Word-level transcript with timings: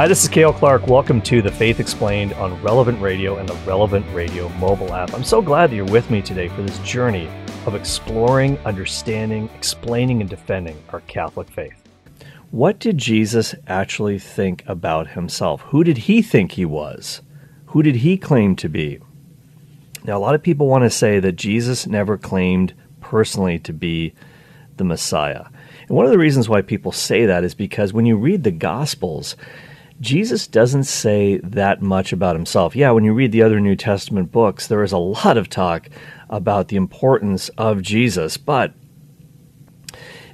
Hi, 0.00 0.08
this 0.08 0.22
is 0.22 0.30
Cale 0.30 0.54
Clark. 0.54 0.86
Welcome 0.86 1.20
to 1.20 1.42
The 1.42 1.52
Faith 1.52 1.78
Explained 1.78 2.32
on 2.32 2.58
Relevant 2.62 2.98
Radio 3.02 3.36
and 3.36 3.46
the 3.46 3.54
Relevant 3.66 4.06
Radio 4.14 4.48
mobile 4.56 4.94
app. 4.94 5.12
I'm 5.12 5.22
so 5.22 5.42
glad 5.42 5.68
that 5.68 5.76
you're 5.76 5.84
with 5.84 6.10
me 6.10 6.22
today 6.22 6.48
for 6.48 6.62
this 6.62 6.78
journey 6.78 7.28
of 7.66 7.74
exploring, 7.74 8.56
understanding, 8.60 9.50
explaining, 9.54 10.22
and 10.22 10.30
defending 10.30 10.82
our 10.88 11.00
Catholic 11.00 11.50
faith. 11.50 11.74
What 12.50 12.78
did 12.78 12.96
Jesus 12.96 13.54
actually 13.66 14.18
think 14.18 14.64
about 14.66 15.08
himself? 15.08 15.60
Who 15.64 15.84
did 15.84 15.98
he 15.98 16.22
think 16.22 16.52
he 16.52 16.64
was? 16.64 17.20
Who 17.66 17.82
did 17.82 17.96
he 17.96 18.16
claim 18.16 18.56
to 18.56 18.70
be? 18.70 19.00
Now, 20.04 20.16
a 20.16 20.18
lot 20.18 20.34
of 20.34 20.42
people 20.42 20.66
want 20.66 20.84
to 20.84 20.90
say 20.90 21.20
that 21.20 21.36
Jesus 21.36 21.86
never 21.86 22.16
claimed 22.16 22.72
personally 23.02 23.58
to 23.58 23.74
be 23.74 24.14
the 24.78 24.84
Messiah. 24.84 25.44
And 25.86 25.90
one 25.90 26.06
of 26.06 26.10
the 26.10 26.16
reasons 26.16 26.48
why 26.48 26.62
people 26.62 26.90
say 26.90 27.26
that 27.26 27.44
is 27.44 27.54
because 27.54 27.92
when 27.92 28.06
you 28.06 28.16
read 28.16 28.44
the 28.44 28.50
Gospels, 28.50 29.36
Jesus 30.00 30.46
doesn't 30.46 30.84
say 30.84 31.38
that 31.38 31.82
much 31.82 32.12
about 32.12 32.34
himself. 32.34 32.74
Yeah, 32.74 32.90
when 32.92 33.04
you 33.04 33.12
read 33.12 33.32
the 33.32 33.42
other 33.42 33.60
New 33.60 33.76
Testament 33.76 34.32
books, 34.32 34.66
there 34.66 34.82
is 34.82 34.92
a 34.92 34.98
lot 34.98 35.36
of 35.36 35.50
talk 35.50 35.88
about 36.30 36.68
the 36.68 36.76
importance 36.76 37.50
of 37.58 37.82
Jesus, 37.82 38.38
but 38.38 38.72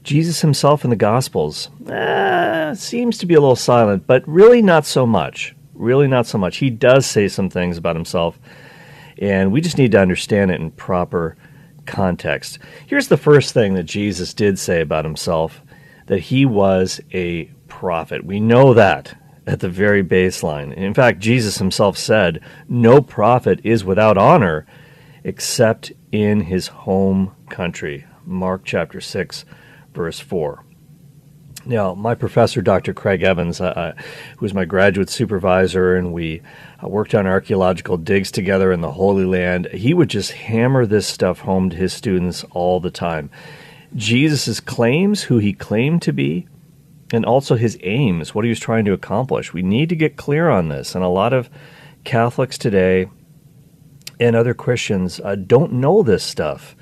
Jesus 0.04 0.40
himself 0.40 0.84
in 0.84 0.90
the 0.90 0.96
Gospels 0.96 1.68
eh, 1.88 2.74
seems 2.74 3.18
to 3.18 3.26
be 3.26 3.34
a 3.34 3.40
little 3.40 3.56
silent, 3.56 4.06
but 4.06 4.26
really 4.28 4.62
not 4.62 4.86
so 4.86 5.04
much. 5.04 5.56
Really 5.74 6.06
not 6.06 6.26
so 6.26 6.38
much. 6.38 6.58
He 6.58 6.70
does 6.70 7.04
say 7.04 7.26
some 7.26 7.50
things 7.50 7.76
about 7.76 7.96
himself, 7.96 8.38
and 9.18 9.50
we 9.50 9.60
just 9.60 9.78
need 9.78 9.92
to 9.92 10.00
understand 10.00 10.52
it 10.52 10.60
in 10.60 10.70
proper 10.70 11.36
context. 11.86 12.60
Here's 12.86 13.08
the 13.08 13.16
first 13.16 13.52
thing 13.52 13.74
that 13.74 13.82
Jesus 13.82 14.32
did 14.32 14.60
say 14.60 14.80
about 14.80 15.04
himself 15.04 15.60
that 16.06 16.20
he 16.20 16.46
was 16.46 17.00
a 17.12 17.46
prophet. 17.66 18.24
We 18.24 18.38
know 18.38 18.74
that 18.74 19.16
at 19.46 19.60
the 19.60 19.68
very 19.68 20.02
baseline. 20.02 20.74
In 20.74 20.94
fact, 20.94 21.20
Jesus 21.20 21.58
himself 21.58 21.96
said, 21.96 22.40
No 22.68 23.00
prophet 23.00 23.60
is 23.62 23.84
without 23.84 24.18
honor 24.18 24.66
except 25.24 25.92
in 26.12 26.42
his 26.42 26.68
home 26.68 27.34
country. 27.50 28.06
Mark 28.24 28.62
chapter 28.64 29.00
6, 29.00 29.44
verse 29.92 30.20
4. 30.20 30.64
Now, 31.64 31.94
my 31.94 32.14
professor, 32.14 32.62
Dr. 32.62 32.94
Craig 32.94 33.24
Evans, 33.24 33.60
uh, 33.60 33.94
who 34.36 34.44
was 34.44 34.54
my 34.54 34.64
graduate 34.64 35.10
supervisor, 35.10 35.96
and 35.96 36.12
we 36.12 36.42
uh, 36.82 36.88
worked 36.88 37.12
on 37.12 37.26
archaeological 37.26 37.96
digs 37.96 38.30
together 38.30 38.70
in 38.70 38.82
the 38.82 38.92
Holy 38.92 39.24
Land, 39.24 39.66
he 39.72 39.92
would 39.92 40.08
just 40.08 40.30
hammer 40.30 40.86
this 40.86 41.08
stuff 41.08 41.40
home 41.40 41.70
to 41.70 41.76
his 41.76 41.92
students 41.92 42.44
all 42.52 42.78
the 42.78 42.90
time. 42.90 43.30
Jesus' 43.96 44.60
claims, 44.60 45.24
who 45.24 45.38
he 45.38 45.52
claimed 45.52 46.02
to 46.02 46.12
be, 46.12 46.46
and 47.12 47.24
also 47.24 47.54
his 47.54 47.78
aims, 47.82 48.34
what 48.34 48.44
he 48.44 48.48
was 48.48 48.60
trying 48.60 48.84
to 48.84 48.92
accomplish. 48.92 49.52
We 49.52 49.62
need 49.62 49.88
to 49.90 49.96
get 49.96 50.16
clear 50.16 50.48
on 50.48 50.68
this. 50.68 50.94
And 50.94 51.04
a 51.04 51.08
lot 51.08 51.32
of 51.32 51.48
Catholics 52.04 52.58
today 52.58 53.08
and 54.18 54.34
other 54.34 54.54
Christians 54.54 55.20
uh, 55.20 55.36
don't 55.36 55.74
know 55.74 56.02
this 56.02 56.24
stuff. 56.24 56.74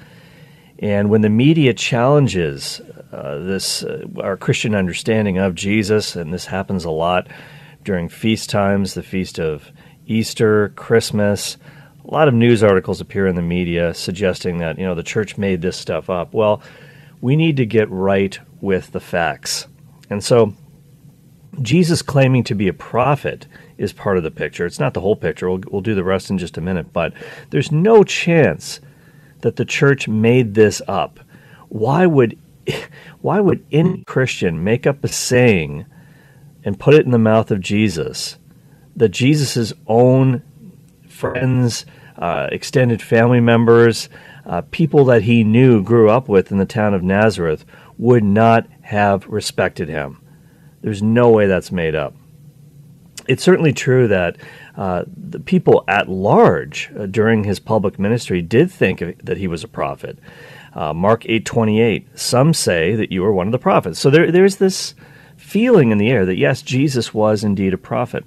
And 0.78 1.11
when 1.11 1.20
the 1.20 1.30
media 1.30 1.75
challenges 1.75 2.80
uh, 3.12 3.39
this, 3.39 3.84
uh, 3.84 4.06
our 4.20 4.36
Christian 4.36 4.75
understanding 4.75 5.39
of 5.39 5.55
Jesus, 5.55 6.17
and 6.17 6.33
this 6.33 6.47
happens 6.47 6.84
a 6.84 6.91
lot 6.91 7.28
during 7.84 8.08
feast 8.08 8.50
times, 8.50 8.95
the 8.95 9.02
feast 9.02 9.39
of 9.39 9.70
Easter, 10.06 10.70
Christmas, 10.70 11.56
a 12.05 12.12
lot 12.12 12.28
of 12.28 12.34
news 12.34 12.62
articles 12.62 13.00
appear 13.00 13.27
in 13.27 13.36
the 13.36 13.42
media 13.42 13.95
suggesting 13.95 14.58
that 14.58 14.78
you 14.78 14.84
know 14.84 14.95
the 14.95 15.02
church 15.02 15.39
made 15.39 15.62
this 15.62 15.77
stuff 15.77 16.11
up. 16.11 16.34
Well, 16.34 16.62
we 17.20 17.36
need 17.36 17.56
to 17.56 17.67
get 17.67 17.91
right 17.91 18.39
with 18.61 18.92
the 18.92 19.00
facts. 19.00 19.67
And 20.10 20.22
so 20.22 20.54
Jesus 21.60 22.02
claiming 22.02 22.44
to 22.44 22.54
be 22.54 22.68
a 22.68 22.72
prophet 22.72 23.46
is 23.78 23.92
part 23.92 24.16
of 24.16 24.22
the 24.22 24.30
picture. 24.30 24.66
It's 24.66 24.80
not 24.80 24.94
the 24.94 25.00
whole 25.00 25.16
picture. 25.16 25.48
We'll, 25.48 25.62
we'll 25.68 25.80
do 25.80 25.94
the 25.94 26.04
rest 26.04 26.30
in 26.30 26.38
just 26.38 26.58
a 26.58 26.60
minute. 26.60 26.92
But 26.92 27.12
there's 27.50 27.72
no 27.72 28.04
chance 28.04 28.80
that 29.40 29.56
the 29.56 29.64
church 29.64 30.08
made 30.08 30.54
this 30.54 30.80
up. 30.88 31.20
Why 31.68 32.06
would 32.06 32.38
why 33.20 33.40
would 33.40 33.64
any 33.70 34.02
Christian 34.04 34.64
make 34.64 34.86
up 34.86 35.04
a 35.04 35.08
saying 35.08 35.86
and 36.64 36.80
put 36.80 36.94
it 36.94 37.04
in 37.04 37.10
the 37.10 37.18
mouth 37.18 37.50
of 37.50 37.60
Jesus 37.60 38.38
that 38.96 39.10
Jesus' 39.10 39.72
own 39.86 40.42
friends, 41.08 41.84
uh, 42.16 42.48
extended 42.52 43.02
family 43.02 43.40
members, 43.40 44.08
uh, 44.46 44.62
people 44.70 45.04
that 45.06 45.22
he 45.22 45.42
knew 45.42 45.82
grew 45.82 46.08
up 46.08 46.28
with 46.28 46.50
in 46.52 46.58
the 46.58 46.66
town 46.66 46.94
of 46.94 47.02
Nazareth 47.02 47.64
would 47.98 48.24
not 48.24 48.66
have 48.82 49.27
respected 49.27 49.88
him. 49.88 50.20
There's 50.80 51.02
no 51.02 51.30
way 51.30 51.46
that's 51.46 51.72
made 51.72 51.94
up. 51.94 52.14
It's 53.27 53.42
certainly 53.42 53.72
true 53.72 54.08
that 54.08 54.36
uh, 54.77 55.05
the 55.06 55.40
people 55.40 55.84
at 55.88 56.08
large 56.08 56.90
uh, 56.98 57.06
during 57.06 57.44
his 57.44 57.58
public 57.58 57.98
ministry 57.98 58.42
did 58.42 58.70
think 58.70 59.02
that 59.22 59.38
he 59.38 59.46
was 59.46 59.64
a 59.64 59.68
prophet. 59.68 60.18
Uh, 60.74 60.92
Mark 60.92 61.22
8:28. 61.24 62.18
Some 62.18 62.52
say 62.52 62.94
that 62.96 63.12
you 63.12 63.24
are 63.24 63.33
one 63.33 63.46
of 63.46 63.52
the 63.52 63.58
prophets. 63.58 63.98
So 63.98 64.10
there, 64.10 64.30
there's 64.30 64.56
this 64.56 64.94
feeling 65.36 65.90
in 65.90 65.98
the 65.98 66.10
air 66.10 66.27
that 66.27 66.36
yes, 66.36 66.60
Jesus 66.60 67.14
was 67.14 67.44
indeed 67.44 67.72
a 67.72 67.78
prophet. 67.78 68.24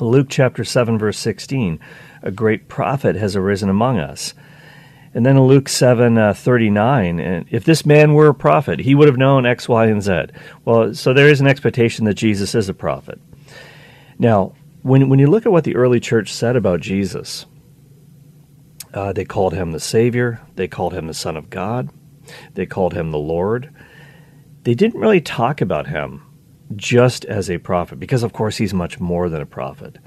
Luke 0.00 0.28
chapter 0.30 0.64
7 0.64 0.98
verse 0.98 1.18
16. 1.18 1.78
A 2.22 2.30
great 2.30 2.68
prophet 2.68 3.14
has 3.16 3.36
arisen 3.36 3.68
among 3.68 3.98
us. 3.98 4.34
And 5.18 5.26
then 5.26 5.36
in 5.36 5.42
Luke 5.48 5.68
7 5.68 6.16
uh, 6.16 6.32
39, 6.32 7.18
and 7.18 7.44
if 7.50 7.64
this 7.64 7.84
man 7.84 8.14
were 8.14 8.28
a 8.28 8.34
prophet, 8.34 8.78
he 8.78 8.94
would 8.94 9.08
have 9.08 9.16
known 9.16 9.46
X, 9.46 9.68
Y, 9.68 9.86
and 9.86 10.00
Z. 10.00 10.26
Well, 10.64 10.94
so 10.94 11.12
there 11.12 11.26
is 11.26 11.40
an 11.40 11.48
expectation 11.48 12.04
that 12.04 12.14
Jesus 12.14 12.54
is 12.54 12.68
a 12.68 12.72
prophet. 12.72 13.20
Now, 14.20 14.54
when, 14.82 15.08
when 15.08 15.18
you 15.18 15.26
look 15.26 15.44
at 15.44 15.50
what 15.50 15.64
the 15.64 15.74
early 15.74 15.98
church 15.98 16.32
said 16.32 16.54
about 16.54 16.78
Jesus, 16.78 17.46
uh, 18.94 19.12
they 19.12 19.24
called 19.24 19.54
him 19.54 19.72
the 19.72 19.80
Savior, 19.80 20.40
they 20.54 20.68
called 20.68 20.94
him 20.94 21.08
the 21.08 21.14
Son 21.14 21.36
of 21.36 21.50
God, 21.50 21.90
they 22.54 22.64
called 22.64 22.94
him 22.94 23.10
the 23.10 23.18
Lord. 23.18 23.74
They 24.62 24.74
didn't 24.74 25.00
really 25.00 25.20
talk 25.20 25.60
about 25.60 25.88
him 25.88 26.22
just 26.76 27.24
as 27.24 27.50
a 27.50 27.58
prophet, 27.58 27.98
because 27.98 28.22
of 28.22 28.32
course 28.32 28.58
he's 28.58 28.72
much 28.72 29.00
more 29.00 29.28
than 29.28 29.42
a 29.42 29.46
prophet. 29.46 29.98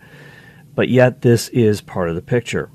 But 0.73 0.87
yet, 0.87 1.21
this 1.21 1.49
is 1.49 1.81
part 1.81 2.07
of 2.07 2.15
the 2.15 2.21
picture. 2.21 2.71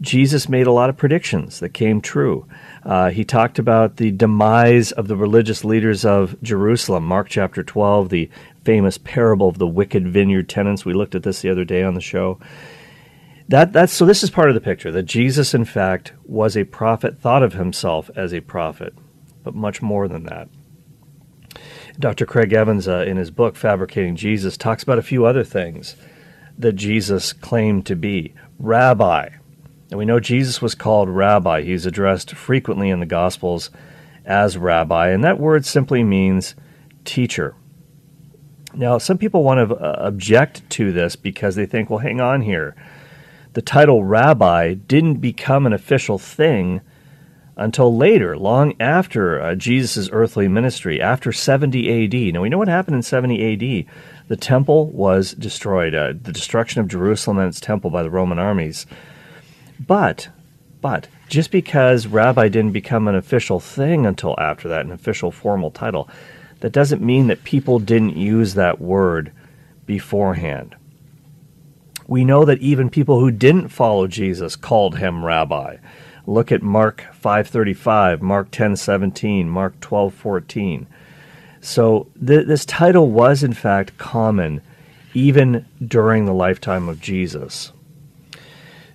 Jesus 0.00 0.48
made 0.48 0.66
a 0.66 0.72
lot 0.72 0.88
of 0.88 0.96
predictions 0.96 1.60
that 1.60 1.74
came 1.74 2.00
true. 2.00 2.46
Uh, 2.84 3.10
he 3.10 3.24
talked 3.24 3.58
about 3.58 3.96
the 3.96 4.10
demise 4.10 4.92
of 4.92 5.08
the 5.08 5.16
religious 5.16 5.62
leaders 5.64 6.04
of 6.04 6.40
Jerusalem, 6.42 7.04
Mark 7.04 7.28
chapter 7.28 7.62
12, 7.62 8.08
the 8.08 8.30
famous 8.64 8.96
parable 8.96 9.48
of 9.48 9.58
the 9.58 9.66
wicked 9.66 10.08
vineyard 10.08 10.48
tenants. 10.48 10.84
We 10.84 10.94
looked 10.94 11.14
at 11.14 11.22
this 11.22 11.42
the 11.42 11.50
other 11.50 11.64
day 11.64 11.82
on 11.82 11.94
the 11.94 12.00
show. 12.00 12.40
That, 13.48 13.72
that's, 13.72 13.92
so, 13.92 14.06
this 14.06 14.22
is 14.22 14.30
part 14.30 14.48
of 14.48 14.54
the 14.54 14.60
picture 14.60 14.92
that 14.92 15.02
Jesus, 15.02 15.54
in 15.54 15.64
fact, 15.64 16.12
was 16.24 16.56
a 16.56 16.64
prophet, 16.64 17.18
thought 17.18 17.42
of 17.42 17.54
himself 17.54 18.08
as 18.14 18.32
a 18.32 18.40
prophet, 18.40 18.94
but 19.42 19.54
much 19.54 19.82
more 19.82 20.08
than 20.08 20.22
that. 20.24 20.48
Dr. 21.98 22.24
Craig 22.24 22.52
Evans, 22.52 22.86
uh, 22.86 23.04
in 23.06 23.16
his 23.16 23.30
book, 23.30 23.56
Fabricating 23.56 24.16
Jesus, 24.16 24.56
talks 24.56 24.82
about 24.82 24.98
a 24.98 25.02
few 25.02 25.26
other 25.26 25.44
things 25.44 25.96
that 26.56 26.72
Jesus 26.72 27.32
claimed 27.32 27.84
to 27.86 27.96
be. 27.96 28.34
Rabbi, 28.58 29.30
and 29.90 29.98
we 29.98 30.04
know 30.04 30.20
Jesus 30.20 30.62
was 30.62 30.74
called 30.74 31.08
rabbi. 31.08 31.62
He's 31.62 31.86
addressed 31.86 32.34
frequently 32.34 32.90
in 32.90 33.00
the 33.00 33.06
Gospels 33.06 33.70
as 34.24 34.56
rabbi, 34.56 35.08
and 35.10 35.24
that 35.24 35.40
word 35.40 35.66
simply 35.66 36.04
means 36.04 36.54
teacher. 37.04 37.54
Now, 38.72 38.98
some 38.98 39.18
people 39.18 39.42
want 39.42 39.68
to 39.68 39.74
uh, 39.74 39.96
object 40.06 40.68
to 40.70 40.92
this 40.92 41.16
because 41.16 41.56
they 41.56 41.66
think, 41.66 41.90
well, 41.90 41.98
hang 41.98 42.20
on 42.20 42.42
here. 42.42 42.76
The 43.54 43.62
title 43.62 44.04
rabbi 44.04 44.74
didn't 44.74 45.16
become 45.16 45.66
an 45.66 45.72
official 45.72 46.18
thing 46.18 46.80
until 47.56 47.94
later, 47.94 48.38
long 48.38 48.74
after 48.78 49.40
uh, 49.40 49.54
Jesus' 49.56 50.08
earthly 50.12 50.46
ministry, 50.46 51.00
after 51.00 51.32
70 51.32 52.04
AD. 52.04 52.34
Now, 52.34 52.42
we 52.42 52.48
know 52.48 52.58
what 52.58 52.68
happened 52.68 52.94
in 52.94 53.02
70 53.02 53.54
AD. 53.54 53.92
The 54.28 54.36
temple 54.36 54.86
was 54.92 55.32
destroyed, 55.32 55.96
uh, 55.96 56.12
the 56.22 56.32
destruction 56.32 56.80
of 56.80 56.86
Jerusalem 56.86 57.38
and 57.38 57.48
its 57.48 57.60
temple 57.60 57.90
by 57.90 58.04
the 58.04 58.10
Roman 58.10 58.38
armies 58.38 58.86
but, 59.86 60.28
but, 60.80 61.08
just 61.28 61.50
because 61.50 62.06
rabbi 62.06 62.48
didn't 62.48 62.72
become 62.72 63.08
an 63.08 63.14
official 63.14 63.60
thing 63.60 64.06
until 64.06 64.38
after 64.38 64.68
that, 64.68 64.84
an 64.84 64.92
official 64.92 65.30
formal 65.30 65.70
title, 65.70 66.08
that 66.60 66.72
doesn't 66.72 67.02
mean 67.02 67.28
that 67.28 67.44
people 67.44 67.78
didn't 67.78 68.16
use 68.16 68.54
that 68.54 68.80
word 68.80 69.32
beforehand. 69.86 70.76
We 72.06 72.24
know 72.24 72.44
that 72.44 72.58
even 72.58 72.90
people 72.90 73.20
who 73.20 73.30
didn't 73.30 73.68
follow 73.68 74.06
Jesus 74.06 74.56
called 74.56 74.98
him 74.98 75.24
rabbi. 75.24 75.76
Look 76.26 76.52
at 76.52 76.62
Mark 76.62 77.06
5:35, 77.12 78.20
Mark 78.20 78.50
10:17, 78.50 79.48
Mark 79.48 79.80
12:14. 79.80 80.86
So 81.60 82.08
th- 82.24 82.46
this 82.46 82.64
title 82.64 83.10
was 83.10 83.42
in 83.42 83.52
fact 83.52 83.96
common 83.96 84.60
even 85.14 85.64
during 85.84 86.24
the 86.24 86.34
lifetime 86.34 86.88
of 86.88 87.00
Jesus. 87.00 87.72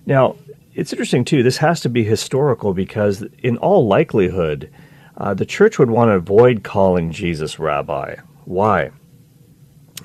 Now, 0.06 0.36
it's 0.76 0.92
interesting 0.92 1.24
too. 1.24 1.42
This 1.42 1.56
has 1.58 1.80
to 1.80 1.88
be 1.88 2.04
historical 2.04 2.74
because, 2.74 3.24
in 3.42 3.56
all 3.56 3.86
likelihood, 3.86 4.70
uh, 5.16 5.34
the 5.34 5.46
church 5.46 5.78
would 5.78 5.90
want 5.90 6.10
to 6.10 6.14
avoid 6.14 6.62
calling 6.62 7.10
Jesus 7.10 7.58
rabbi. 7.58 8.16
Why? 8.44 8.90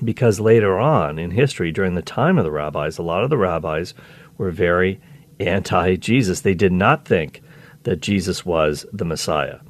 because 0.04 0.40
later 0.40 0.78
on 0.78 1.18
in 1.18 1.30
history, 1.30 1.70
during 1.70 1.94
the 1.94 2.02
time 2.02 2.38
of 2.38 2.44
the 2.44 2.50
rabbis, 2.50 2.98
a 2.98 3.02
lot 3.02 3.24
of 3.24 3.30
the 3.30 3.38
rabbis 3.38 3.94
were 4.38 4.50
very 4.50 5.00
anti 5.38 5.96
Jesus. 5.96 6.40
They 6.40 6.54
did 6.54 6.72
not 6.72 7.06
think 7.06 7.42
that 7.84 8.00
Jesus 8.00 8.44
was 8.44 8.86
the 8.92 9.04
Messiah. 9.04 9.60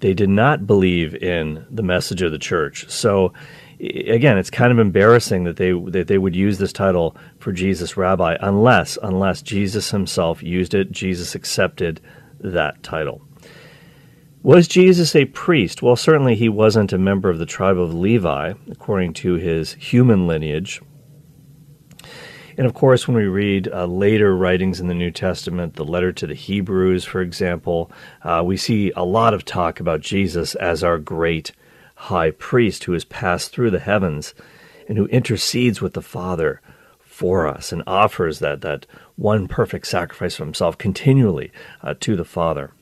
They 0.00 0.14
did 0.14 0.30
not 0.30 0.66
believe 0.66 1.14
in 1.14 1.64
the 1.70 1.82
message 1.82 2.22
of 2.22 2.32
the 2.32 2.38
church. 2.38 2.90
So, 2.90 3.32
again, 3.82 4.38
it's 4.38 4.50
kind 4.50 4.72
of 4.72 4.78
embarrassing 4.78 5.44
that 5.44 5.56
they 5.56 5.72
that 5.72 6.06
they 6.06 6.18
would 6.18 6.36
use 6.36 6.58
this 6.58 6.72
title 6.72 7.16
for 7.38 7.52
Jesus 7.52 7.96
Rabbi 7.96 8.36
unless 8.40 8.96
unless 9.02 9.42
Jesus 9.42 9.90
himself 9.90 10.42
used 10.42 10.74
it. 10.74 10.92
Jesus 10.92 11.34
accepted 11.34 12.00
that 12.40 12.82
title. 12.82 13.22
Was 14.42 14.66
Jesus 14.66 15.14
a 15.14 15.26
priest? 15.26 15.82
Well, 15.82 15.94
certainly 15.94 16.34
he 16.34 16.48
wasn't 16.48 16.92
a 16.92 16.98
member 16.98 17.30
of 17.30 17.38
the 17.38 17.46
tribe 17.46 17.78
of 17.78 17.94
Levi, 17.94 18.54
according 18.70 19.14
to 19.14 19.34
his 19.34 19.74
human 19.74 20.26
lineage. 20.26 20.80
And 22.58 22.66
of 22.66 22.74
course, 22.74 23.06
when 23.06 23.16
we 23.16 23.26
read 23.26 23.68
uh, 23.72 23.86
later 23.86 24.36
writings 24.36 24.80
in 24.80 24.88
the 24.88 24.94
New 24.94 25.12
Testament, 25.12 25.74
the 25.74 25.84
letter 25.84 26.12
to 26.12 26.26
the 26.26 26.34
Hebrews, 26.34 27.04
for 27.04 27.22
example, 27.22 27.90
uh, 28.22 28.42
we 28.44 28.56
see 28.56 28.92
a 28.96 29.04
lot 29.04 29.32
of 29.32 29.44
talk 29.44 29.78
about 29.80 30.00
Jesus 30.00 30.54
as 30.56 30.82
our 30.82 30.98
great 30.98 31.52
high 32.02 32.32
priest 32.32 32.84
who 32.84 32.92
has 32.92 33.04
passed 33.04 33.52
through 33.52 33.70
the 33.70 33.78
heavens 33.78 34.34
and 34.88 34.98
who 34.98 35.06
intercedes 35.06 35.80
with 35.80 35.92
the 35.92 36.02
Father 36.02 36.60
for 36.98 37.46
us 37.46 37.70
and 37.70 37.82
offers 37.86 38.40
that, 38.40 38.60
that 38.62 38.86
one 39.14 39.46
perfect 39.46 39.86
sacrifice 39.86 40.34
of 40.34 40.46
himself 40.46 40.76
continually 40.76 41.52
uh, 41.82 41.94
to 42.00 42.16
the 42.16 42.24
Father. 42.24 42.72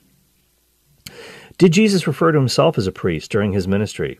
Did 1.58 1.72
Jesus 1.72 2.06
refer 2.06 2.32
to 2.32 2.38
himself 2.38 2.78
as 2.78 2.86
a 2.86 2.92
priest 2.92 3.30
during 3.30 3.52
his 3.52 3.68
ministry? 3.68 4.18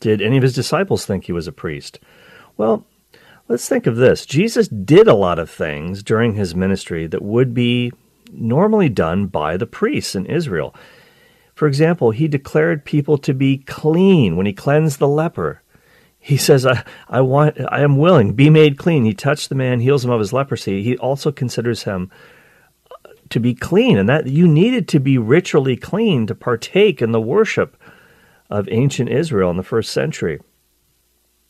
Did 0.00 0.22
any 0.22 0.38
of 0.38 0.42
his 0.42 0.54
disciples 0.54 1.04
think 1.04 1.24
he 1.24 1.32
was 1.32 1.46
a 1.46 1.52
priest? 1.52 1.98
Well, 2.56 2.86
let's 3.48 3.68
think 3.68 3.86
of 3.86 3.96
this. 3.96 4.24
Jesus 4.24 4.68
did 4.68 5.06
a 5.06 5.14
lot 5.14 5.38
of 5.38 5.50
things 5.50 6.02
during 6.02 6.34
his 6.34 6.54
ministry 6.54 7.06
that 7.06 7.20
would 7.20 7.52
be 7.52 7.92
normally 8.32 8.88
done 8.88 9.26
by 9.26 9.58
the 9.58 9.66
priests 9.66 10.14
in 10.14 10.24
Israel. 10.24 10.74
For 11.58 11.66
example, 11.66 12.12
he 12.12 12.28
declared 12.28 12.84
people 12.84 13.18
to 13.18 13.34
be 13.34 13.58
clean 13.58 14.36
when 14.36 14.46
he 14.46 14.52
cleansed 14.52 15.00
the 15.00 15.08
leper. 15.08 15.60
He 16.20 16.36
says, 16.36 16.64
I, 16.64 16.84
I 17.08 17.20
want 17.20 17.58
I 17.68 17.80
am 17.80 17.96
willing, 17.96 18.34
be 18.34 18.48
made 18.48 18.78
clean. 18.78 19.04
He 19.04 19.12
touched 19.12 19.48
the 19.48 19.56
man, 19.56 19.80
heals 19.80 20.04
him 20.04 20.12
of 20.12 20.20
his 20.20 20.32
leprosy. 20.32 20.84
He 20.84 20.96
also 20.98 21.32
considers 21.32 21.82
him 21.82 22.12
uh, 23.04 23.08
to 23.30 23.40
be 23.40 23.56
clean, 23.56 23.98
and 23.98 24.08
that 24.08 24.28
you 24.28 24.46
needed 24.46 24.86
to 24.86 25.00
be 25.00 25.18
ritually 25.18 25.76
clean 25.76 26.28
to 26.28 26.34
partake 26.36 27.02
in 27.02 27.10
the 27.10 27.20
worship 27.20 27.76
of 28.48 28.68
ancient 28.70 29.08
Israel 29.08 29.50
in 29.50 29.56
the 29.56 29.64
first 29.64 29.90
century. 29.90 30.40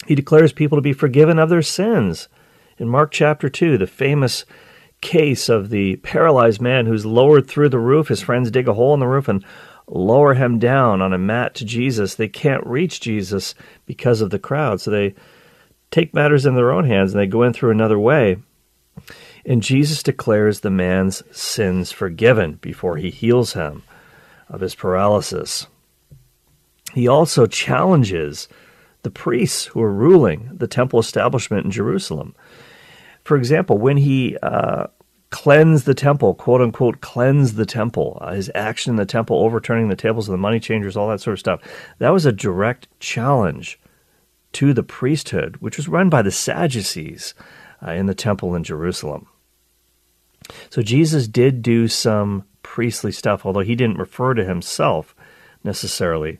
He 0.07 0.15
declares 0.15 0.55
people 0.55 0.79
to 0.79 0.83
be 0.83 0.95
forgiven 0.95 1.39
of 1.39 1.51
their 1.51 1.61
sins. 1.61 2.29
In 2.79 2.89
Mark 2.89 3.13
chapter 3.13 3.51
2, 3.51 3.77
the 3.77 3.87
famous 3.87 4.47
case 5.03 5.51
of 5.51 5.69
the 5.69 5.97
paralyzed 5.97 6.63
man 6.63 6.87
who's 6.87 7.05
lowered 7.05 7.47
through 7.47 7.69
the 7.69 7.79
roof, 7.79 8.09
his 8.09 8.23
friends 8.23 8.51
dig 8.51 8.69
a 8.69 8.73
hole 8.73 8.95
in 8.95 9.01
the 9.01 9.07
roof 9.07 9.29
and 9.29 9.45
lower 9.89 10.35
him 10.35 10.59
down 10.59 11.01
on 11.03 11.13
a 11.13 11.19
mat 11.19 11.55
to 11.57 11.65
Jesus. 11.65 12.15
They 12.15 12.29
can't 12.29 12.67
reach 12.67 13.01
Jesus 13.01 13.55
because 13.87 14.21
of 14.21 14.31
the 14.31 14.39
crowd, 14.39 14.81
so 14.81 14.91
they 14.91 15.15
take 15.91 16.15
matters 16.15 16.47
in 16.47 16.55
their 16.55 16.71
own 16.71 16.85
hands 16.85 17.13
and 17.13 17.21
they 17.21 17.27
go 17.27 17.43
in 17.43 17.53
through 17.53 17.71
another 17.71 17.99
way. 17.99 18.37
And 19.47 19.63
Jesus 19.63 20.03
declares 20.03 20.61
the 20.61 20.71
man's 20.71 21.23
sins 21.37 21.91
forgiven 21.91 22.55
before 22.55 22.97
he 22.97 23.11
heals 23.11 23.55
him 23.55 23.83
of 24.49 24.61
his 24.61 24.75
paralysis. 24.75 25.67
He 26.93 27.09
also 27.09 27.47
challenges 27.47 28.49
the 29.03 29.11
priests 29.11 29.67
who 29.67 29.81
are 29.81 29.93
ruling 29.93 30.51
the 30.53 30.67
temple 30.67 30.99
establishment 30.99 31.65
in 31.65 31.71
Jerusalem. 31.71 32.35
For 33.25 33.37
example, 33.37 33.79
when 33.79 33.97
he 33.97 34.37
uh, 34.43 34.89
cleansed 35.31 35.85
the 35.85 35.95
temple, 35.95 36.35
quote 36.35 36.61
unquote, 36.61 37.01
cleanse 37.01 37.55
the 37.55 37.67
temple, 37.67 38.19
uh, 38.21 38.33
his 38.33 38.51
action 38.55 38.91
in 38.93 38.97
the 38.97 39.07
temple, 39.07 39.39
overturning 39.39 39.89
the 39.89 39.97
tables 39.97 40.29
of 40.29 40.33
the 40.33 40.39
money 40.39 40.61
changers, 40.61 40.97
all 40.97 41.09
that 41.09 41.21
sort 41.21 41.35
of 41.35 41.39
stuff, 41.39 41.61
that 41.99 42.11
was 42.11 42.25
a 42.25 42.33
direct 42.33 42.89
challenge 43.01 43.79
to 44.53 44.73
the 44.73 44.83
priesthood, 44.83 45.57
which 45.61 45.77
was 45.77 45.89
run 45.89 46.09
by 46.09 46.23
the 46.23 46.31
Sadducees 46.31 47.35
uh, 47.87 47.93
in 47.93 48.07
the 48.07 48.15
temple 48.15 48.55
in 48.55 48.65
Jerusalem. 48.65 49.27
So 50.71 50.81
Jesus 50.81 51.29
did 51.29 51.63
do 51.63 51.89
some 51.89 52.45
priestly 52.63 53.13
stuff, 53.13 53.45
although 53.45 53.61
he 53.61 53.75
didn't 53.75 53.99
refer 53.99 54.35
to 54.35 54.45
himself 54.45 55.15
necessarily 55.63 56.39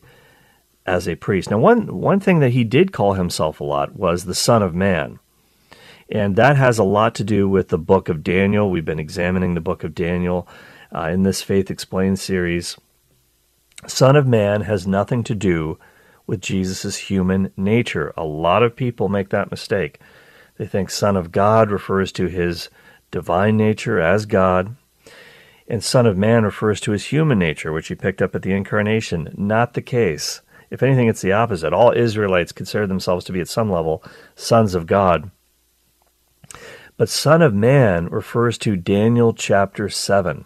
as 0.85 1.07
a 1.07 1.15
priest. 1.15 1.51
Now, 1.51 1.59
one, 1.59 1.99
one 1.99 2.19
thing 2.19 2.39
that 2.39 2.51
he 2.51 2.63
did 2.63 2.91
call 2.91 3.13
himself 3.13 3.59
a 3.59 3.63
lot 3.63 3.95
was 3.95 4.25
the 4.25 4.35
Son 4.35 4.63
of 4.63 4.73
Man. 4.73 5.19
And 6.11 6.35
that 6.35 6.57
has 6.57 6.79
a 6.79 6.83
lot 6.83 7.13
to 7.15 7.23
do 7.23 7.47
with 7.47 7.67
the 7.67 7.77
book 7.77 8.09
of 8.09 8.23
Daniel. 8.23 8.69
We've 8.69 8.85
been 8.85 8.99
examining 8.99 9.53
the 9.53 9.61
book 9.61 9.83
of 9.83 9.93
Daniel 9.93 10.47
uh, 10.93 11.09
in 11.09 11.23
this 11.23 11.43
Faith 11.43 11.69
Explained 11.69 12.19
series. 12.19 12.77
Son 13.85 14.15
of 14.15 14.27
Man 14.27 14.61
has 14.61 14.87
nothing 14.87 15.23
to 15.23 15.35
do 15.35 15.77
with 16.25 16.41
Jesus' 16.41 16.97
human 16.97 17.51
nature. 17.55 18.13
A 18.17 18.23
lot 18.23 18.63
of 18.63 18.75
people 18.75 19.07
make 19.07 19.29
that 19.29 19.51
mistake. 19.51 19.99
They 20.57 20.65
think 20.65 20.89
Son 20.89 21.15
of 21.15 21.31
God 21.31 21.71
refers 21.71 22.11
to 22.13 22.27
his 22.27 22.69
divine 23.11 23.55
nature 23.55 23.99
as 23.99 24.25
God, 24.25 24.75
and 25.67 25.83
Son 25.83 26.05
of 26.05 26.17
Man 26.17 26.43
refers 26.43 26.81
to 26.81 26.91
his 26.91 27.05
human 27.05 27.39
nature, 27.39 27.71
which 27.71 27.87
he 27.87 27.95
picked 27.95 28.21
up 28.21 28.35
at 28.35 28.41
the 28.41 28.51
incarnation. 28.51 29.33
Not 29.37 29.73
the 29.73 29.81
case. 29.81 30.41
If 30.69 30.83
anything, 30.83 31.07
it's 31.07 31.21
the 31.21 31.31
opposite. 31.31 31.71
All 31.71 31.91
Israelites 31.91 32.51
consider 32.51 32.87
themselves 32.87 33.25
to 33.25 33.31
be 33.31 33.39
at 33.39 33.47
some 33.47 33.71
level 33.71 34.03
sons 34.35 34.75
of 34.75 34.87
God. 34.87 35.31
But 36.99 37.07
Son 37.07 37.41
of 37.41 37.53
Man 37.53 38.07
refers 38.07 38.57
to 38.57 38.75
Daniel 38.75 39.33
chapter 39.33 39.87
7. 39.87 40.45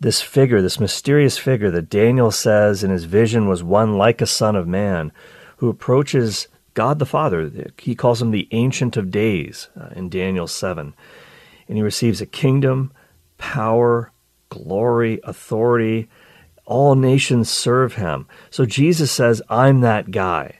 This 0.00 0.20
figure, 0.20 0.60
this 0.60 0.80
mysterious 0.80 1.38
figure 1.38 1.70
that 1.70 1.88
Daniel 1.88 2.32
says 2.32 2.82
in 2.82 2.90
his 2.90 3.04
vision 3.04 3.46
was 3.48 3.62
one 3.62 3.96
like 3.96 4.20
a 4.20 4.26
Son 4.26 4.56
of 4.56 4.66
Man, 4.66 5.12
who 5.58 5.68
approaches 5.68 6.48
God 6.74 6.98
the 6.98 7.06
Father. 7.06 7.70
He 7.78 7.94
calls 7.94 8.20
him 8.20 8.32
the 8.32 8.48
Ancient 8.50 8.96
of 8.96 9.12
Days 9.12 9.68
uh, 9.80 9.90
in 9.94 10.08
Daniel 10.08 10.48
7 10.48 10.92
and 11.70 11.76
he 11.76 11.84
receives 11.84 12.20
a 12.20 12.26
kingdom, 12.26 12.92
power, 13.38 14.10
glory, 14.48 15.20
authority. 15.22 16.08
All 16.66 16.96
nations 16.96 17.48
serve 17.48 17.94
him. 17.94 18.26
So 18.50 18.66
Jesus 18.66 19.12
says, 19.12 19.40
I'm 19.48 19.82
that 19.82 20.10
guy. 20.10 20.59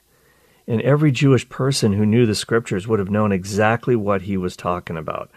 And 0.70 0.80
every 0.82 1.10
Jewish 1.10 1.48
person 1.48 1.94
who 1.94 2.06
knew 2.06 2.26
the 2.26 2.34
scriptures 2.36 2.86
would 2.86 3.00
have 3.00 3.10
known 3.10 3.32
exactly 3.32 3.96
what 3.96 4.22
he 4.22 4.36
was 4.36 4.56
talking 4.56 4.96
about. 4.96 5.28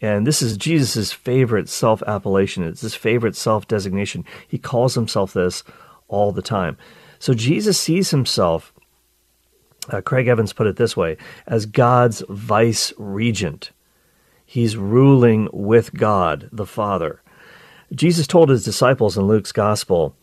And 0.00 0.24
this 0.24 0.40
is 0.40 0.56
Jesus' 0.56 1.10
favorite 1.10 1.68
self 1.68 2.00
appellation. 2.04 2.62
It's 2.62 2.82
his 2.82 2.94
favorite 2.94 3.34
self 3.34 3.66
designation. 3.66 4.24
He 4.46 4.56
calls 4.56 4.94
himself 4.94 5.32
this 5.32 5.64
all 6.06 6.30
the 6.30 6.42
time. 6.42 6.76
So 7.18 7.34
Jesus 7.34 7.76
sees 7.76 8.10
himself, 8.12 8.72
uh, 9.88 10.00
Craig 10.00 10.28
Evans 10.28 10.52
put 10.52 10.68
it 10.68 10.76
this 10.76 10.96
way, 10.96 11.16
as 11.44 11.66
God's 11.66 12.22
vice 12.28 12.92
regent. 12.98 13.72
He's 14.46 14.76
ruling 14.76 15.48
with 15.52 15.92
God 15.92 16.48
the 16.52 16.66
Father. 16.66 17.20
Jesus 17.92 18.28
told 18.28 18.48
his 18.48 18.64
disciples 18.64 19.18
in 19.18 19.26
Luke's 19.26 19.50
Gospel, 19.50 20.14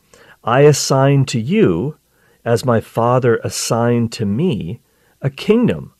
I 0.45 0.61
assign 0.61 1.25
to 1.25 1.41
you, 1.41 1.97
as 2.45 2.63
my 2.63 2.79
Father 2.79 3.37
assigned 3.43 4.11
to 4.13 4.25
me, 4.25 4.79
a 5.21 5.29
kingdom, 5.29 5.93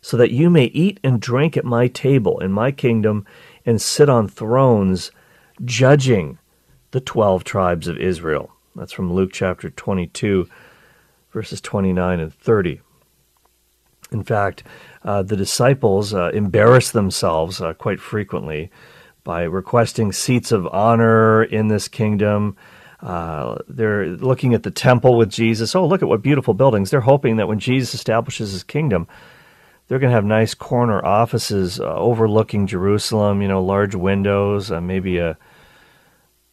so 0.00 0.16
that 0.16 0.32
you 0.32 0.50
may 0.50 0.66
eat 0.66 1.00
and 1.02 1.20
drink 1.20 1.56
at 1.56 1.64
my 1.64 1.86
table 1.86 2.40
in 2.40 2.52
my 2.52 2.70
kingdom 2.70 3.24
and 3.64 3.80
sit 3.80 4.10
on 4.10 4.28
thrones, 4.28 5.10
judging 5.64 6.38
the 6.90 7.00
12 7.00 7.44
tribes 7.44 7.88
of 7.88 7.96
Israel. 7.96 8.52
That's 8.76 8.92
from 8.92 9.12
Luke 9.12 9.30
chapter 9.32 9.70
22, 9.70 10.48
verses 11.32 11.60
29 11.60 12.20
and 12.20 12.34
30. 12.34 12.80
In 14.10 14.22
fact, 14.22 14.64
uh, 15.04 15.22
the 15.22 15.36
disciples 15.36 16.12
uh, 16.12 16.30
embarrass 16.34 16.90
themselves 16.90 17.60
uh, 17.60 17.72
quite 17.74 18.00
frequently 18.00 18.70
by 19.22 19.42
requesting 19.44 20.12
seats 20.12 20.52
of 20.52 20.66
honor 20.66 21.42
in 21.42 21.68
this 21.68 21.88
kingdom. 21.88 22.56
Uh, 23.04 23.56
they're 23.68 24.06
looking 24.06 24.54
at 24.54 24.62
the 24.62 24.70
temple 24.70 25.18
with 25.18 25.30
Jesus. 25.30 25.76
Oh, 25.76 25.86
look 25.86 26.02
at 26.02 26.08
what 26.08 26.22
beautiful 26.22 26.54
buildings. 26.54 26.90
They're 26.90 27.02
hoping 27.02 27.36
that 27.36 27.48
when 27.48 27.58
Jesus 27.58 27.92
establishes 27.92 28.52
his 28.52 28.62
kingdom, 28.62 29.06
they're 29.86 29.98
going 29.98 30.10
to 30.10 30.14
have 30.14 30.24
nice 30.24 30.54
corner 30.54 31.04
offices 31.04 31.78
uh, 31.78 31.94
overlooking 31.94 32.66
Jerusalem, 32.66 33.42
you 33.42 33.48
know, 33.48 33.62
large 33.62 33.94
windows, 33.94 34.70
uh, 34.70 34.80
maybe 34.80 35.18
a, 35.18 35.36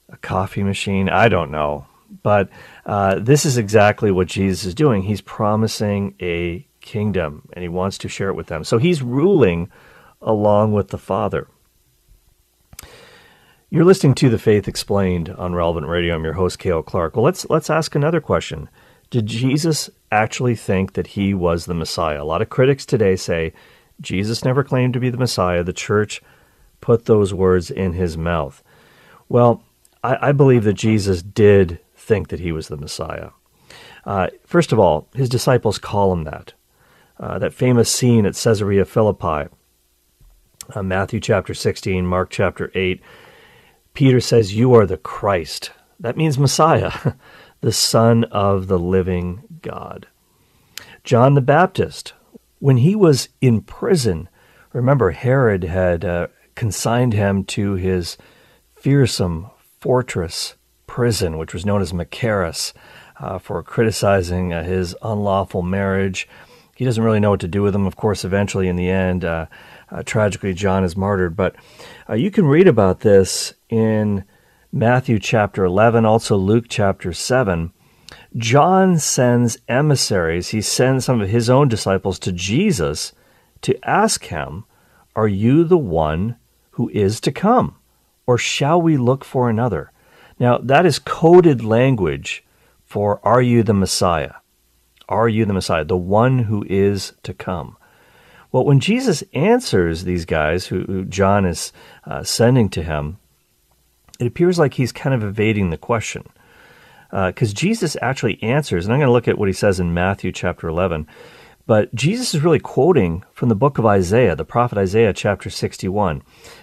a 0.09 0.17
coffee 0.17 0.63
machine. 0.63 1.07
I 1.07 1.29
don't 1.29 1.51
know. 1.51 1.85
But 2.21 2.49
this 2.85 3.45
is 3.45 3.57
exactly 3.57 4.11
what 4.11 4.27
Jesus 4.27 4.65
is 4.65 4.75
doing. 4.75 5.03
He's 5.03 5.21
promising 5.21 6.15
a 6.19 6.67
kingdom 6.81 7.47
and 7.53 7.63
he 7.63 7.69
wants 7.69 7.97
to 7.99 8.09
share 8.09 8.27
it 8.27 8.35
with 8.35 8.47
them. 8.47 8.65
So 8.65 8.77
he's 8.77 9.01
ruling 9.01 9.71
along 10.21 10.73
with 10.73 10.89
the 10.89 10.97
Father. 10.97 11.47
You're 13.73 13.85
listening 13.85 14.15
to 14.15 14.29
The 14.29 14.37
Faith 14.37 14.67
Explained 14.67 15.29
on 15.29 15.55
Relevant 15.55 15.87
Radio. 15.87 16.13
I'm 16.13 16.25
your 16.25 16.33
host, 16.33 16.59
Cale 16.59 16.83
Clark. 16.83 17.15
Well, 17.15 17.23
let's 17.23 17.49
let's 17.49 17.69
ask 17.69 17.95
another 17.95 18.19
question. 18.19 18.67
Did 19.09 19.27
Jesus 19.27 19.89
actually 20.11 20.55
think 20.55 20.91
that 20.91 21.07
he 21.07 21.33
was 21.33 21.65
the 21.67 21.73
Messiah? 21.73 22.21
A 22.21 22.25
lot 22.25 22.41
of 22.41 22.49
critics 22.49 22.85
today 22.85 23.15
say 23.15 23.53
Jesus 24.01 24.43
never 24.43 24.65
claimed 24.65 24.93
to 24.95 24.99
be 24.99 25.09
the 25.09 25.17
Messiah. 25.17 25.63
The 25.63 25.71
church 25.71 26.21
put 26.81 27.05
those 27.05 27.33
words 27.33 27.71
in 27.71 27.93
his 27.93 28.17
mouth. 28.17 28.61
Well, 29.29 29.63
I, 30.03 30.17
I 30.21 30.31
believe 30.33 30.65
that 30.65 30.73
Jesus 30.73 31.23
did 31.23 31.79
think 31.95 32.27
that 32.27 32.41
he 32.41 32.51
was 32.51 32.67
the 32.67 32.75
Messiah. 32.75 33.29
Uh, 34.03 34.27
first 34.45 34.73
of 34.73 34.79
all, 34.79 35.07
his 35.15 35.29
disciples 35.29 35.77
call 35.77 36.11
him 36.11 36.25
that. 36.25 36.51
Uh, 37.17 37.39
that 37.39 37.53
famous 37.53 37.89
scene 37.89 38.25
at 38.25 38.35
Caesarea 38.35 38.83
Philippi, 38.83 39.49
uh, 40.75 40.83
Matthew 40.83 41.21
chapter 41.21 41.53
16, 41.53 42.05
Mark 42.05 42.29
chapter 42.29 42.69
8, 42.75 43.01
Peter 43.93 44.19
says, 44.19 44.55
You 44.55 44.73
are 44.75 44.85
the 44.85 44.97
Christ. 44.97 45.71
That 45.99 46.17
means 46.17 46.39
Messiah, 46.39 46.91
the 47.61 47.71
Son 47.71 48.23
of 48.25 48.67
the 48.67 48.79
living 48.79 49.43
God. 49.61 50.07
John 51.03 51.35
the 51.35 51.41
Baptist, 51.41 52.13
when 52.59 52.77
he 52.77 52.95
was 52.95 53.29
in 53.41 53.61
prison, 53.61 54.29
remember 54.73 55.11
Herod 55.11 55.63
had 55.63 56.05
uh, 56.05 56.27
consigned 56.55 57.13
him 57.13 57.43
to 57.45 57.73
his 57.73 58.17
fearsome 58.75 59.49
fortress 59.79 60.55
prison, 60.87 61.37
which 61.37 61.53
was 61.53 61.65
known 61.65 61.81
as 61.81 61.93
Machaerus, 61.93 62.73
uh, 63.19 63.39
for 63.39 63.61
criticizing 63.63 64.53
uh, 64.53 64.63
his 64.63 64.95
unlawful 65.01 65.61
marriage. 65.61 66.27
He 66.75 66.85
doesn't 66.85 67.03
really 67.03 67.19
know 67.19 67.29
what 67.29 67.39
to 67.41 67.47
do 67.47 67.61
with 67.61 67.75
him. 67.75 67.85
Of 67.85 67.95
course, 67.95 68.25
eventually, 68.25 68.67
in 68.67 68.75
the 68.75 68.89
end, 68.89 69.23
uh, 69.23 69.45
uh 69.91 70.03
tragically, 70.03 70.53
John 70.53 70.83
is 70.83 70.97
martyred. 70.97 71.35
But 71.35 71.55
uh, 72.09 72.15
you 72.15 72.31
can 72.31 72.45
read 72.45 72.67
about 72.67 73.01
this 73.01 73.53
in 73.71 74.25
Matthew 74.71 75.17
chapter 75.17 75.63
11, 75.65 76.05
also 76.05 76.35
Luke 76.35 76.65
chapter 76.69 77.13
7. 77.13 77.73
John 78.37 78.99
sends 78.99 79.57
emissaries, 79.67 80.49
he 80.49 80.61
sends 80.61 81.05
some 81.05 81.21
of 81.21 81.29
his 81.29 81.49
own 81.49 81.67
disciples 81.67 82.19
to 82.19 82.31
Jesus 82.31 83.13
to 83.61 83.77
ask 83.87 84.25
him, 84.25 84.65
Are 85.15 85.27
you 85.27 85.63
the 85.63 85.77
one 85.77 86.35
who 86.71 86.89
is 86.89 87.19
to 87.21 87.31
come? 87.31 87.75
Or 88.27 88.37
shall 88.37 88.81
we 88.81 88.97
look 88.97 89.25
for 89.25 89.49
another? 89.49 89.91
Now, 90.39 90.57
that 90.59 90.85
is 90.85 90.99
coded 90.99 91.63
language 91.63 92.43
for 92.85 93.19
Are 93.23 93.41
you 93.41 93.63
the 93.63 93.73
Messiah? 93.73 94.35
Are 95.09 95.27
you 95.27 95.45
the 95.45 95.53
Messiah, 95.53 95.85
the 95.85 95.97
one 95.97 96.39
who 96.39 96.65
is 96.69 97.13
to 97.23 97.33
come? 97.33 97.77
Well, 98.51 98.65
when 98.65 98.79
Jesus 98.79 99.23
answers 99.33 100.03
these 100.03 100.25
guys 100.25 100.67
who, 100.67 100.81
who 100.83 101.05
John 101.05 101.45
is 101.45 101.71
uh, 102.05 102.23
sending 102.23 102.69
to 102.69 102.83
him, 102.83 103.17
it 104.21 104.27
appears 104.27 104.59
like 104.59 104.75
he's 104.75 104.91
kind 104.91 105.15
of 105.15 105.23
evading 105.23 105.71
the 105.71 105.77
question. 105.77 106.23
Because 107.09 107.51
uh, 107.51 107.55
Jesus 107.55 107.97
actually 108.01 108.41
answers, 108.43 108.85
and 108.85 108.93
I'm 108.93 108.99
going 108.99 109.07
to 109.07 109.13
look 109.13 109.27
at 109.27 109.37
what 109.37 109.49
he 109.49 109.53
says 109.53 109.79
in 109.79 109.95
Matthew 109.95 110.31
chapter 110.31 110.67
11. 110.67 111.07
But 111.65 111.93
Jesus 111.95 112.35
is 112.35 112.43
really 112.43 112.59
quoting 112.59 113.23
from 113.33 113.49
the 113.49 113.55
book 113.55 113.79
of 113.79 113.85
Isaiah, 113.85 114.35
the 114.35 114.45
prophet 114.45 114.77
Isaiah, 114.77 115.11
chapter 115.11 115.49
61. 115.49 116.21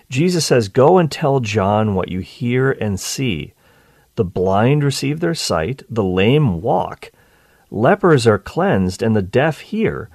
Jesus 0.08 0.46
says, 0.46 0.68
Go 0.68 0.98
and 0.98 1.10
tell 1.10 1.40
John 1.40 1.96
what 1.96 2.08
you 2.08 2.20
hear 2.20 2.70
and 2.70 2.98
see. 2.98 3.54
The 4.14 4.24
blind 4.24 4.84
receive 4.84 5.18
their 5.18 5.34
sight, 5.34 5.82
the 5.90 6.04
lame 6.04 6.62
walk, 6.62 7.10
lepers 7.70 8.24
are 8.26 8.38
cleansed, 8.38 9.02
and 9.02 9.16
the 9.16 9.22
deaf 9.22 9.60
hear, 9.60 10.10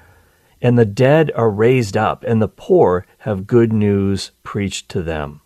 and 0.61 0.77
the 0.77 0.85
dead 0.85 1.29
are 1.35 1.49
raised 1.49 1.97
up, 1.97 2.23
and 2.23 2.41
the 2.41 2.47
poor 2.47 3.05
have 3.19 3.47
good 3.47 3.73
news 3.73 4.31
preached 4.43 4.87
to 4.89 5.01
them. 5.01 5.41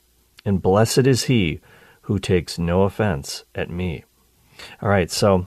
And 0.46 0.62
blessed 0.62 1.08
is 1.08 1.24
he 1.24 1.60
who 2.08 2.18
takes 2.18 2.58
no 2.58 2.84
offense 2.84 3.44
at 3.54 3.70
me. 3.70 4.06
All 4.82 4.88
right, 4.88 5.12
so 5.12 5.46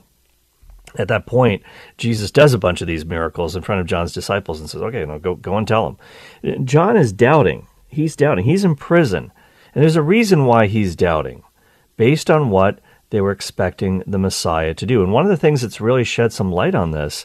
at 0.98 1.08
that 1.08 1.24
point, 1.24 1.62
Jesus 1.96 2.30
does 2.30 2.52
a 2.52 2.58
bunch 2.58 2.82
of 2.82 2.86
these 2.86 3.06
miracles 3.06 3.56
in 3.56 3.62
front 3.62 3.80
of 3.80 3.86
John's 3.86 4.12
disciples 4.12 4.60
and 4.60 4.68
says, 4.68 4.82
Okay, 4.82 5.06
no, 5.06 5.18
go, 5.18 5.36
go 5.36 5.56
and 5.56 5.66
tell 5.66 5.96
them. 6.42 6.66
John 6.66 6.98
is 6.98 7.14
doubting. 7.14 7.66
He's 7.88 8.14
doubting. 8.14 8.44
He's 8.44 8.62
in 8.62 8.76
prison. 8.76 9.32
And 9.74 9.82
there's 9.82 9.96
a 9.96 10.02
reason 10.02 10.44
why 10.44 10.66
he's 10.66 10.94
doubting, 10.94 11.44
based 11.96 12.30
on 12.30 12.50
what 12.50 12.80
they 13.08 13.22
were 13.22 13.32
expecting 13.32 14.02
the 14.06 14.18
Messiah 14.18 14.74
to 14.74 14.84
do. 14.84 15.02
And 15.02 15.14
one 15.14 15.24
of 15.24 15.30
the 15.30 15.38
things 15.38 15.62
that's 15.62 15.80
really 15.80 16.04
shed 16.04 16.30
some 16.30 16.52
light 16.52 16.74
on 16.74 16.90
this 16.90 17.24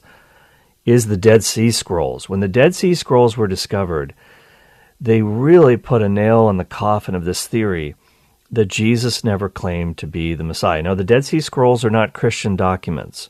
is 0.86 1.08
the 1.08 1.18
Dead 1.18 1.44
Sea 1.44 1.72
Scrolls. 1.72 2.30
When 2.30 2.40
the 2.40 2.48
Dead 2.48 2.74
Sea 2.74 2.96
Scrolls 2.96 3.36
were 3.36 3.48
discovered, 3.48 4.16
they 5.02 5.22
really 5.22 5.76
put 5.76 6.02
a 6.02 6.08
nail 6.08 6.48
in 6.48 6.56
the 6.56 6.64
coffin 6.64 7.16
of 7.16 7.26
this 7.26 7.48
theory 7.48 7.96
that 8.56 8.68
Jesus 8.68 9.24
never 9.24 9.50
claimed 9.50 9.98
to 9.98 10.08
be 10.08 10.34
the 10.34 10.44
Messiah. 10.44 10.82
Now, 10.82 10.96
the 10.96 11.04
Dead 11.04 11.26
Sea 11.26 11.40
Scrolls 11.40 11.86
are 11.86 11.90
not 11.90 12.14
Christian 12.14 12.56
documents. 12.56 13.30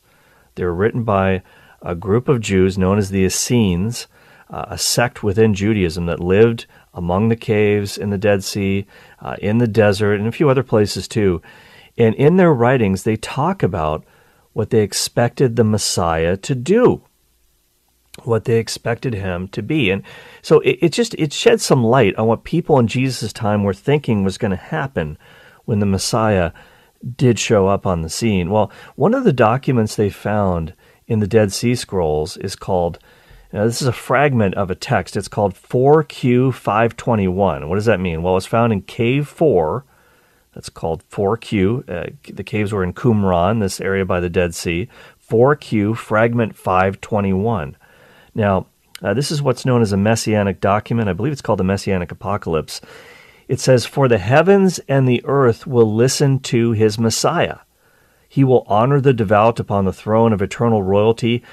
They 0.55 0.63
were 0.63 0.73
written 0.73 1.03
by 1.03 1.43
a 1.81 1.95
group 1.95 2.27
of 2.27 2.41
Jews 2.41 2.77
known 2.77 2.97
as 2.97 3.09
the 3.09 3.25
Essenes, 3.25 4.07
uh, 4.49 4.65
a 4.69 4.77
sect 4.77 5.23
within 5.23 5.53
Judaism 5.53 6.05
that 6.05 6.19
lived 6.19 6.65
among 6.93 7.29
the 7.29 7.35
caves 7.35 7.97
in 7.97 8.09
the 8.09 8.17
Dead 8.17 8.43
Sea, 8.43 8.85
uh, 9.19 9.35
in 9.41 9.57
the 9.57 9.67
desert, 9.67 10.15
and 10.15 10.27
a 10.27 10.31
few 10.31 10.49
other 10.49 10.63
places 10.63 11.07
too. 11.07 11.41
And 11.97 12.15
in 12.15 12.37
their 12.37 12.53
writings, 12.53 13.03
they 13.03 13.15
talk 13.15 13.63
about 13.63 14.05
what 14.53 14.69
they 14.69 14.81
expected 14.81 15.55
the 15.55 15.63
Messiah 15.63 16.37
to 16.37 16.55
do, 16.55 17.03
what 18.23 18.45
they 18.45 18.57
expected 18.57 19.13
him 19.13 19.47
to 19.49 19.61
be. 19.61 19.91
And 19.91 20.03
so 20.41 20.59
it, 20.61 20.79
it 20.81 20.93
just 20.93 21.13
it 21.15 21.33
shed 21.33 21.61
some 21.61 21.83
light 21.83 22.15
on 22.15 22.27
what 22.27 22.43
people 22.43 22.79
in 22.79 22.87
Jesus' 22.87 23.33
time 23.33 23.63
were 23.63 23.73
thinking 23.73 24.23
was 24.23 24.37
going 24.37 24.51
to 24.51 24.57
happen 24.57 25.17
when 25.65 25.79
the 25.79 25.85
Messiah 25.85 26.51
did 27.15 27.37
show 27.37 27.67
up 27.67 27.85
on 27.85 28.01
the 28.01 28.09
scene. 28.09 28.49
Well, 28.49 28.71
one 28.95 29.13
of 29.13 29.23
the 29.23 29.33
documents 29.33 29.95
they 29.95 30.09
found 30.09 30.73
in 31.07 31.19
the 31.19 31.27
Dead 31.27 31.51
Sea 31.51 31.75
Scrolls 31.75 32.37
is 32.37 32.55
called, 32.55 32.99
this 33.51 33.81
is 33.81 33.87
a 33.87 33.93
fragment 33.93 34.55
of 34.55 34.71
a 34.71 34.75
text. 34.75 35.15
It's 35.15 35.27
called 35.27 35.53
4Q 35.53 36.53
521. 36.53 37.69
What 37.69 37.75
does 37.75 37.85
that 37.85 37.99
mean? 37.99 38.23
Well, 38.23 38.33
it 38.33 38.35
was 38.35 38.45
found 38.45 38.73
in 38.73 38.81
Cave 38.81 39.27
4. 39.27 39.85
That's 40.53 40.69
called 40.69 41.07
4Q. 41.09 41.89
Uh, 41.89 42.09
the 42.33 42.43
caves 42.43 42.71
were 42.71 42.83
in 42.83 42.93
Qumran, 42.93 43.59
this 43.59 43.81
area 43.81 44.05
by 44.05 44.19
the 44.19 44.29
Dead 44.29 44.55
Sea. 44.55 44.87
4Q 45.29 45.97
fragment 45.97 46.55
521. 46.55 47.77
Now, 48.35 48.67
uh, 49.01 49.13
this 49.13 49.31
is 49.31 49.41
what's 49.41 49.65
known 49.65 49.81
as 49.81 49.91
a 49.91 49.97
messianic 49.97 50.61
document. 50.61 51.09
I 51.09 51.13
believe 51.13 51.33
it's 51.33 51.41
called 51.41 51.59
the 51.59 51.63
Messianic 51.63 52.11
Apocalypse 52.11 52.81
it 53.47 53.59
says, 53.59 53.85
For 53.85 54.07
the 54.07 54.17
heavens 54.17 54.79
and 54.87 55.07
the 55.07 55.21
earth 55.25 55.67
will 55.67 55.93
listen 55.93 56.39
to 56.39 56.71
his 56.71 56.97
Messiah. 56.97 57.59
He 58.27 58.43
will 58.43 58.65
honor 58.67 58.99
the 58.99 59.13
devout 59.13 59.59
upon 59.59 59.85
the 59.85 59.93
throne 59.93 60.33
of 60.33 60.41
eternal 60.41 60.83
royalty, 60.83 61.43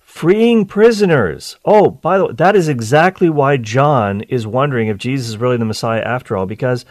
freeing 0.00 0.64
prisoners. 0.64 1.56
Oh, 1.64 1.90
by 1.90 2.18
the 2.18 2.26
way, 2.26 2.32
that 2.32 2.56
is 2.56 2.68
exactly 2.68 3.28
why 3.28 3.56
John 3.56 4.22
is 4.22 4.46
wondering 4.46 4.88
if 4.88 4.98
Jesus 4.98 5.28
is 5.28 5.36
really 5.36 5.56
the 5.56 5.64
Messiah 5.64 6.00
after 6.00 6.36
all, 6.36 6.46
because 6.46 6.84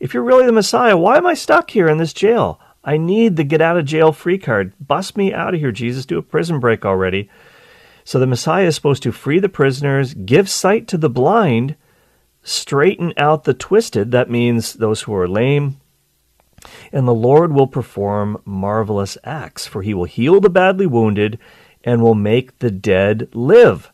if 0.00 0.12
you're 0.12 0.22
really 0.22 0.46
the 0.46 0.52
Messiah, 0.52 0.96
why 0.96 1.16
am 1.16 1.26
I 1.26 1.34
stuck 1.34 1.70
here 1.70 1.88
in 1.88 1.98
this 1.98 2.12
jail? 2.12 2.60
I 2.82 2.96
need 2.96 3.36
the 3.36 3.44
get 3.44 3.60
out 3.60 3.76
of 3.76 3.84
jail 3.84 4.12
free 4.12 4.38
card. 4.38 4.72
Bust 4.80 5.16
me 5.16 5.32
out 5.32 5.54
of 5.54 5.60
here, 5.60 5.72
Jesus. 5.72 6.06
Do 6.06 6.18
a 6.18 6.22
prison 6.22 6.58
break 6.58 6.84
already. 6.84 7.28
So 8.10 8.18
the 8.18 8.26
Messiah 8.26 8.66
is 8.66 8.74
supposed 8.74 9.04
to 9.04 9.12
free 9.12 9.38
the 9.38 9.48
prisoners, 9.48 10.14
give 10.14 10.50
sight 10.50 10.88
to 10.88 10.98
the 10.98 11.08
blind, 11.08 11.76
straighten 12.42 13.12
out 13.16 13.44
the 13.44 13.54
twisted, 13.54 14.10
that 14.10 14.28
means 14.28 14.72
those 14.72 15.02
who 15.02 15.14
are 15.14 15.28
lame, 15.28 15.80
and 16.90 17.06
the 17.06 17.14
Lord 17.14 17.52
will 17.52 17.68
perform 17.68 18.42
marvelous 18.44 19.16
acts, 19.22 19.68
for 19.68 19.82
he 19.82 19.94
will 19.94 20.06
heal 20.06 20.40
the 20.40 20.50
badly 20.50 20.88
wounded 20.88 21.38
and 21.84 22.02
will 22.02 22.16
make 22.16 22.58
the 22.58 22.72
dead 22.72 23.28
live. 23.32 23.92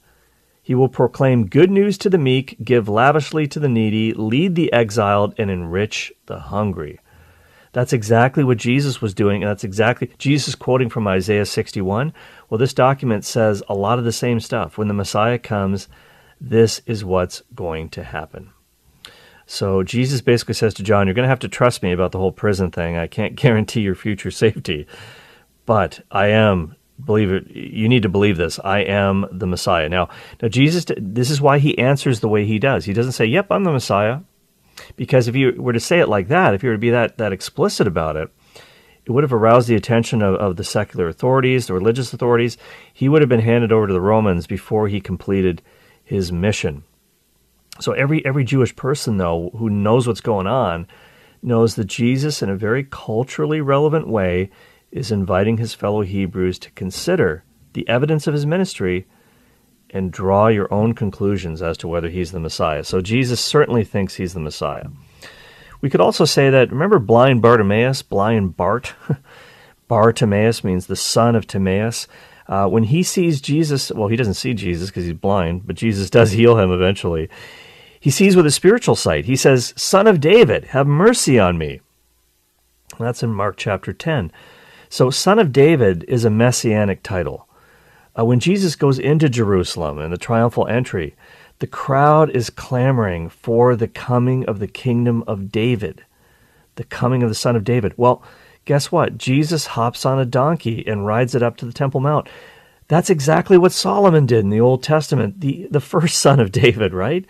He 0.63 0.75
will 0.75 0.89
proclaim 0.89 1.49
good 1.49 1.71
news 1.71 1.99
to 1.99 2.09
the 2.09 2.17
meek, 2.17 2.57
give 2.65 2.89
lavishly 2.89 3.47
to 3.49 3.61
the 3.61 3.69
needy, 3.69 4.15
lead 4.15 4.55
the 4.55 4.73
exiled, 4.73 5.35
and 5.37 5.51
enrich 5.51 6.11
the 6.25 6.39
hungry. 6.39 7.01
That's 7.77 7.93
exactly 7.93 8.43
what 8.43 8.57
Jesus 8.57 9.03
was 9.03 9.13
doing, 9.13 9.43
and 9.43 9.51
that's 9.51 9.63
exactly 9.63 10.11
Jesus 10.17 10.55
quoting 10.55 10.89
from 10.89 11.07
Isaiah 11.07 11.45
61. 11.45 12.15
Well, 12.49 12.57
this 12.57 12.73
document 12.73 13.23
says 13.23 13.63
a 13.69 13.75
lot 13.75 13.99
of 13.99 14.07
the 14.07 14.13
same 14.13 14.41
stuff. 14.41 14.79
When 14.79 14.89
the 14.89 14.95
Messiah 14.95 15.39
comes, 15.39 15.87
this 16.41 16.81
is 16.87 17.05
what's 17.05 17.43
going 17.55 17.91
to 17.91 18.03
happen. 18.03 18.49
So 19.45 19.83
Jesus 19.83 20.23
basically 20.23 20.55
says 20.55 20.73
to 20.73 20.83
John, 20.83 21.07
You're 21.07 21.13
going 21.13 21.25
to 21.25 21.29
have 21.29 21.41
to 21.41 21.51
trust 21.51 21.83
me 21.83 21.93
about 21.93 22.13
the 22.13 22.19
whole 22.19 22.33
prison 22.33 22.71
thing. 22.71 22.97
I 22.97 23.09
can't 23.09 23.35
guarantee 23.43 23.83
your 23.83 23.95
future 23.95 24.31
safety, 24.31 24.87
but 25.67 26.01
I 26.11 26.29
am. 26.29 26.77
Believe 27.05 27.31
it. 27.31 27.51
You 27.51 27.91
need 27.91 28.05
to 28.05 28.09
believe 28.09 28.39
this. 28.39 28.59
I 28.65 28.79
am 28.79 29.27
the 29.31 29.47
Messiah. 29.47 29.91
Now, 29.91 30.09
now 30.41 30.49
Jesus. 30.49 30.87
This 30.97 31.29
is 31.29 31.43
why 31.43 31.59
he 31.59 31.77
answers 31.77 32.21
the 32.21 32.29
way 32.29 32.47
he 32.47 32.59
does. 32.59 32.87
He 32.87 32.95
doesn't 32.95 33.13
say, 33.13 33.27
"Yep, 33.27 33.49
I'm 33.51 33.65
the 33.65 33.71
Messiah," 33.71 34.21
because 34.97 35.29
if 35.29 35.37
you 35.37 35.55
were 35.57 35.73
to 35.73 35.81
say 35.81 36.01
it 36.01 36.09
like 36.09 36.29
that, 36.29 36.55
if 36.55 36.63
you 36.63 36.71
were 36.71 36.75
to 36.75 36.81
be 36.81 36.91
that 36.91 37.19
that 37.19 37.33
explicit 37.33 37.87
about 37.87 38.17
it, 38.17 38.31
it 39.05 39.13
would 39.13 39.23
have 39.23 39.33
aroused 39.33 39.69
the 39.69 39.77
attention 39.77 40.23
of, 40.23 40.35
of 40.35 40.57
the 40.57 40.65
secular 40.65 41.09
authorities, 41.09 41.67
the 41.67 41.75
religious 41.75 42.13
authorities. 42.13 42.57
He 42.93 43.09
would 43.09 43.23
have 43.23 43.29
been 43.29 43.41
handed 43.41 43.73
over 43.73 43.87
to 43.87 43.93
the 43.93 44.01
Romans 44.01 44.47
before 44.47 44.89
he 44.89 45.01
completed 45.01 45.63
his 46.03 46.33
mission. 46.33 46.83
So 47.79 47.93
every 47.93 48.25
every 48.25 48.45
Jewish 48.45 48.75
person 48.75 49.19
though 49.19 49.51
who 49.57 49.71
knows 49.71 50.07
what's 50.07 50.21
going 50.21 50.47
on 50.47 50.87
knows 51.43 51.75
that 51.77 51.85
Jesus 51.87 52.43
in 52.43 52.49
a 52.49 52.57
very 52.57 52.85
culturally 52.85 53.61
relevant 53.61 54.09
way 54.09 54.51
is 54.91 55.13
inviting 55.13 55.59
his 55.59 55.75
fellow 55.75 56.01
Hebrews 56.01 56.59
to 56.61 56.71
consider 56.73 57.45
the 57.75 57.87
evidence 57.89 58.27
of 58.27 58.35
his 58.35 58.47
ministry 58.47 59.07
and 59.91 60.13
draw 60.13 60.49
your 60.49 60.73
own 60.73 60.95
conclusions 60.95 61.63
as 61.63 61.77
to 61.79 61.89
whether 61.89 62.09
he's 62.09 62.33
the 62.33 62.41
Messiah. 62.41 62.85
So 62.85 63.01
Jesus 63.01 63.41
certainly 63.41 63.85
thinks 63.85 64.15
he's 64.15 64.35
the 64.35 64.41
Messiah. 64.41 64.87
We 65.81 65.91
could 65.91 66.01
also 66.01 66.25
say 66.25 66.51
that, 66.51 66.71
remember 66.71 66.99
blind 66.99 67.43
Bartimaeus, 67.43 68.03
blind 68.03 68.57
Bart? 68.57 68.95
Bartimaeus 69.89 70.65
means 70.65 70.87
the 70.87 70.97
son 70.97 71.37
of 71.37 71.47
Timaeus. 71.47 72.09
Uh, 72.49 72.69
when 72.69 72.85
he 72.85 73.03
sees 73.03 73.41
Jesus, 73.41 73.91
well, 73.93 74.09
he 74.09 74.17
doesn't 74.17 74.35
see 74.35 74.55
Jesus 74.55 74.91
because 74.91 75.05
he's 75.05 75.15
blind, 75.15 75.67
but 75.67 75.77
Jesus 75.77 76.11
does 76.11 76.33
heal 76.33 76.59
him 76.59 76.71
eventually. 76.71 77.29
He 77.99 78.11
sees 78.11 78.37
with 78.37 78.47
a 78.47 78.51
spiritual 78.51 78.97
sight. 78.97 79.25
He 79.25 79.37
says, 79.37 79.75
Son 79.77 80.07
of 80.07 80.21
David, 80.21 80.67
have 80.67 80.87
mercy 80.87 81.39
on 81.39 81.59
me. 81.59 81.81
That's 82.99 83.23
in 83.23 83.33
Mark 83.33 83.57
chapter 83.57 83.93
10. 83.93 84.31
So, 84.89 85.11
Son 85.11 85.39
of 85.39 85.53
David 85.53 86.05
is 86.07 86.25
a 86.25 86.31
messianic 86.31 87.03
title. 87.03 87.46
Uh, 88.19 88.25
when 88.25 88.41
Jesus 88.41 88.77
goes 88.77 88.99
into 88.99 89.29
Jerusalem 89.29 89.99
in 89.99 90.11
the 90.11 90.17
triumphal 90.17 90.67
entry, 90.67 91.15
the 91.59 91.67
crowd 91.67 92.31
is 92.31 92.51
clamoring 92.51 93.29
for 93.29 93.77
the 93.77 93.89
coming 93.89 94.45
of 94.47 94.59
the 94.59 94.69
kingdom 94.69 95.25
of 95.27 95.51
David, 95.51 96.05
the 96.77 96.85
coming 96.85 97.23
of 97.23 97.29
the 97.29 97.35
Son 97.35 97.57
of 97.57 97.65
David. 97.65 97.95
Well, 97.97 98.23
guess 98.65 98.93
what? 98.93 99.19
Jesus 99.19 99.67
hops 99.67 100.05
on 100.05 100.19
a 100.19 100.25
donkey 100.25 100.87
and 100.87 101.07
rides 101.07 101.35
it 101.35 101.43
up 101.43 101.57
to 101.59 101.67
the 101.67 101.73
Temple 101.73 102.01
Mount. 102.01 102.29
That's 102.89 103.11
exactly 103.11 103.59
what 103.59 103.73
Solomon 103.73 104.27
did 104.27 104.41
in 104.41 104.51
the 104.51 104.61
Old 104.61 104.83
Testament, 104.83 105.41
the, 105.41 105.67
the 105.71 105.81
first 105.93 106.19
son 106.19 106.41
of 106.41 106.53
David, 106.53 106.95
right? 106.95 107.25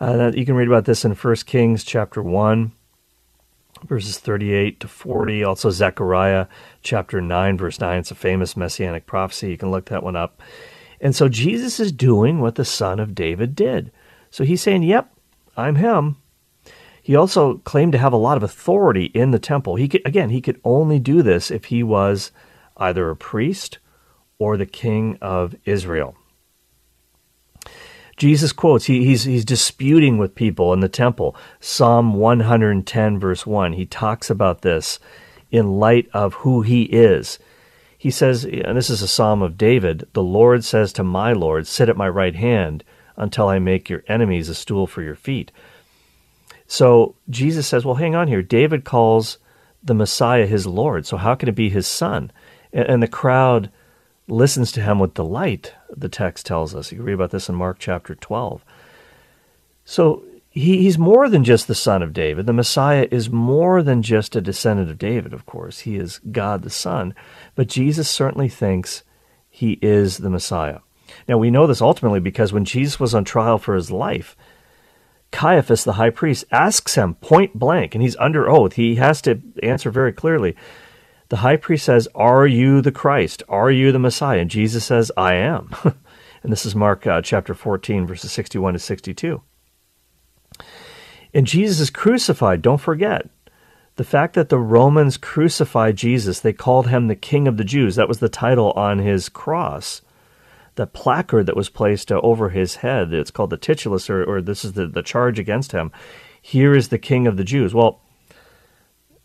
Uh, 0.00 0.32
you 0.34 0.46
can 0.46 0.54
read 0.54 0.68
about 0.68 0.84
this 0.84 1.04
in 1.04 1.12
1 1.14 1.34
Kings 1.46 1.84
chapter 1.84 2.22
1, 2.22 2.72
verses 3.84 4.18
38 4.18 4.80
to 4.80 4.88
40. 4.88 5.44
Also, 5.44 5.70
Zechariah 5.70 6.46
chapter 6.82 7.20
9, 7.20 7.58
verse 7.58 7.80
9. 7.80 7.98
It's 7.98 8.10
a 8.10 8.14
famous 8.14 8.56
messianic 8.56 9.06
prophecy. 9.06 9.50
You 9.50 9.58
can 9.58 9.70
look 9.70 9.86
that 9.86 10.02
one 10.02 10.16
up. 10.16 10.42
And 11.00 11.14
so 11.16 11.28
Jesus 11.28 11.80
is 11.80 11.92
doing 11.92 12.40
what 12.40 12.54
the 12.54 12.64
son 12.64 13.00
of 13.00 13.14
David 13.14 13.56
did. 13.56 13.90
So 14.30 14.44
he's 14.44 14.62
saying, 14.62 14.84
Yep, 14.84 15.12
I'm 15.56 15.76
him. 15.76 16.16
He 17.02 17.16
also 17.16 17.58
claimed 17.58 17.92
to 17.92 17.98
have 17.98 18.12
a 18.12 18.16
lot 18.16 18.36
of 18.36 18.44
authority 18.44 19.06
in 19.06 19.32
the 19.32 19.40
temple. 19.40 19.74
He 19.74 19.88
could, 19.88 20.02
again, 20.06 20.30
he 20.30 20.40
could 20.40 20.60
only 20.64 21.00
do 21.00 21.22
this 21.22 21.50
if 21.50 21.66
he 21.66 21.82
was 21.82 22.30
either 22.76 23.10
a 23.10 23.16
priest 23.16 23.78
or 24.38 24.56
the 24.56 24.66
king 24.66 25.18
of 25.20 25.56
Israel. 25.64 26.16
Jesus 28.22 28.52
quotes, 28.52 28.84
he, 28.84 29.04
he's, 29.04 29.24
he's 29.24 29.44
disputing 29.44 30.16
with 30.16 30.36
people 30.36 30.72
in 30.72 30.78
the 30.78 30.88
temple. 30.88 31.34
Psalm 31.58 32.14
110, 32.14 33.18
verse 33.18 33.44
1, 33.44 33.72
he 33.72 33.84
talks 33.84 34.30
about 34.30 34.62
this 34.62 35.00
in 35.50 35.80
light 35.80 36.08
of 36.14 36.34
who 36.34 36.62
he 36.62 36.84
is. 36.84 37.40
He 37.98 38.12
says, 38.12 38.44
and 38.44 38.76
this 38.76 38.90
is 38.90 39.02
a 39.02 39.08
psalm 39.08 39.42
of 39.42 39.58
David 39.58 40.06
The 40.12 40.22
Lord 40.22 40.62
says 40.62 40.92
to 40.92 41.02
my 41.02 41.32
Lord, 41.32 41.66
Sit 41.66 41.88
at 41.88 41.96
my 41.96 42.08
right 42.08 42.36
hand 42.36 42.84
until 43.16 43.48
I 43.48 43.58
make 43.58 43.90
your 43.90 44.04
enemies 44.06 44.48
a 44.48 44.54
stool 44.54 44.86
for 44.86 45.02
your 45.02 45.16
feet. 45.16 45.50
So 46.68 47.16
Jesus 47.28 47.66
says, 47.66 47.84
Well, 47.84 47.96
hang 47.96 48.14
on 48.14 48.28
here. 48.28 48.40
David 48.40 48.84
calls 48.84 49.38
the 49.82 49.94
Messiah 49.94 50.46
his 50.46 50.64
Lord. 50.64 51.06
So 51.06 51.16
how 51.16 51.34
can 51.34 51.48
it 51.48 51.56
be 51.56 51.70
his 51.70 51.88
son? 51.88 52.30
And, 52.72 52.86
and 52.86 53.02
the 53.02 53.08
crowd 53.08 53.68
listens 54.28 54.72
to 54.72 54.82
him 54.82 54.98
with 54.98 55.14
delight, 55.14 55.74
the 55.90 56.08
text 56.08 56.46
tells 56.46 56.74
us. 56.74 56.90
You 56.90 56.98
can 56.98 57.06
read 57.06 57.14
about 57.14 57.30
this 57.30 57.48
in 57.48 57.54
Mark 57.54 57.78
chapter 57.78 58.14
12. 58.14 58.64
So 59.84 60.24
he, 60.48 60.82
he's 60.82 60.98
more 60.98 61.28
than 61.28 61.44
just 61.44 61.66
the 61.66 61.74
son 61.74 62.02
of 62.02 62.12
David. 62.12 62.46
The 62.46 62.52
Messiah 62.52 63.08
is 63.10 63.30
more 63.30 63.82
than 63.82 64.02
just 64.02 64.36
a 64.36 64.40
descendant 64.40 64.90
of 64.90 64.98
David, 64.98 65.32
of 65.32 65.46
course. 65.46 65.80
He 65.80 65.96
is 65.96 66.20
God 66.30 66.62
the 66.62 66.70
Son. 66.70 67.14
But 67.54 67.68
Jesus 67.68 68.08
certainly 68.08 68.48
thinks 68.48 69.02
he 69.48 69.78
is 69.82 70.18
the 70.18 70.30
Messiah. 70.30 70.80
Now, 71.28 71.38
we 71.38 71.50
know 71.50 71.66
this 71.66 71.80
ultimately 71.80 72.20
because 72.20 72.52
when 72.52 72.64
Jesus 72.64 73.00
was 73.00 73.14
on 73.14 73.24
trial 73.24 73.58
for 73.58 73.74
his 73.74 73.90
life, 73.90 74.36
Caiaphas, 75.30 75.84
the 75.84 75.94
high 75.94 76.10
priest, 76.10 76.44
asks 76.50 76.94
him 76.94 77.14
point 77.14 77.58
blank, 77.58 77.94
and 77.94 78.02
he's 78.02 78.16
under 78.16 78.48
oath. 78.48 78.74
He 78.74 78.96
has 78.96 79.22
to 79.22 79.40
answer 79.62 79.90
very 79.90 80.12
clearly. 80.12 80.54
The 81.32 81.38
high 81.38 81.56
priest 81.56 81.86
says, 81.86 82.08
Are 82.14 82.46
you 82.46 82.82
the 82.82 82.92
Christ? 82.92 83.42
Are 83.48 83.70
you 83.70 83.90
the 83.90 83.98
Messiah? 83.98 84.40
And 84.40 84.50
Jesus 84.50 84.84
says, 84.84 85.10
I 85.16 85.32
am. 85.36 85.70
and 86.42 86.52
this 86.52 86.66
is 86.66 86.74
Mark 86.74 87.06
uh, 87.06 87.22
chapter 87.22 87.54
14, 87.54 88.06
verses 88.06 88.30
61 88.32 88.74
to 88.74 88.78
62. 88.78 89.40
And 91.32 91.46
Jesus 91.46 91.80
is 91.80 91.88
crucified. 91.88 92.60
Don't 92.60 92.82
forget. 92.82 93.30
The 93.96 94.04
fact 94.04 94.34
that 94.34 94.50
the 94.50 94.58
Romans 94.58 95.16
crucified 95.16 95.96
Jesus, 95.96 96.38
they 96.38 96.52
called 96.52 96.88
him 96.88 97.08
the 97.08 97.16
King 97.16 97.48
of 97.48 97.56
the 97.56 97.64
Jews. 97.64 97.96
That 97.96 98.08
was 98.08 98.18
the 98.18 98.28
title 98.28 98.72
on 98.72 98.98
his 98.98 99.30
cross. 99.30 100.02
The 100.74 100.86
placard 100.86 101.46
that 101.46 101.56
was 101.56 101.70
placed 101.70 102.12
uh, 102.12 102.20
over 102.22 102.50
his 102.50 102.74
head, 102.76 103.14
it's 103.14 103.30
called 103.30 103.48
the 103.48 103.56
titulus, 103.56 104.10
or, 104.10 104.22
or 104.22 104.42
this 104.42 104.66
is 104.66 104.74
the, 104.74 104.86
the 104.86 105.02
charge 105.02 105.38
against 105.38 105.72
him. 105.72 105.92
Here 106.42 106.74
is 106.74 106.88
the 106.88 106.98
King 106.98 107.26
of 107.26 107.38
the 107.38 107.44
Jews. 107.44 107.72
Well, 107.72 108.01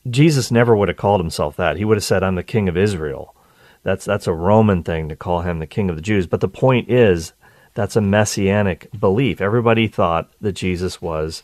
Jesus 0.10 0.52
never 0.52 0.76
would 0.76 0.88
have 0.88 0.98
called 0.98 1.22
himself 1.22 1.56
that. 1.58 1.78
He 1.78 1.86
would 1.86 1.98
have 1.98 2.04
said, 2.04 2.24
I'm 2.24 2.36
the 2.36 2.44
King 2.44 2.70
of 2.70 2.78
Israel. 2.78 3.36
That's, 3.84 4.06
that's 4.06 4.28
a 4.28 4.34
Roman 4.34 4.84
thing 4.84 5.10
to 5.10 5.16
call 5.16 5.42
him 5.42 5.60
the 5.60 5.68
King 5.68 5.90
of 5.90 5.96
the 5.96 6.02
Jews. 6.02 6.28
But 6.28 6.42
the 6.42 6.48
point 6.48 6.90
is, 6.90 7.34
that's 7.74 7.96
a 7.96 8.02
messianic 8.02 8.90
belief. 9.00 9.40
Everybody 9.40 9.88
thought 9.88 10.30
that 10.42 10.54
Jesus 10.54 11.02
was 11.02 11.44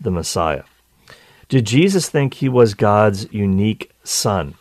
the 0.00 0.10
Messiah. 0.10 0.62
Did 1.48 1.66
Jesus 1.66 2.08
think 2.08 2.34
he 2.34 2.48
was 2.48 2.74
God's 2.74 3.32
unique 3.32 3.92
son? 4.02 4.54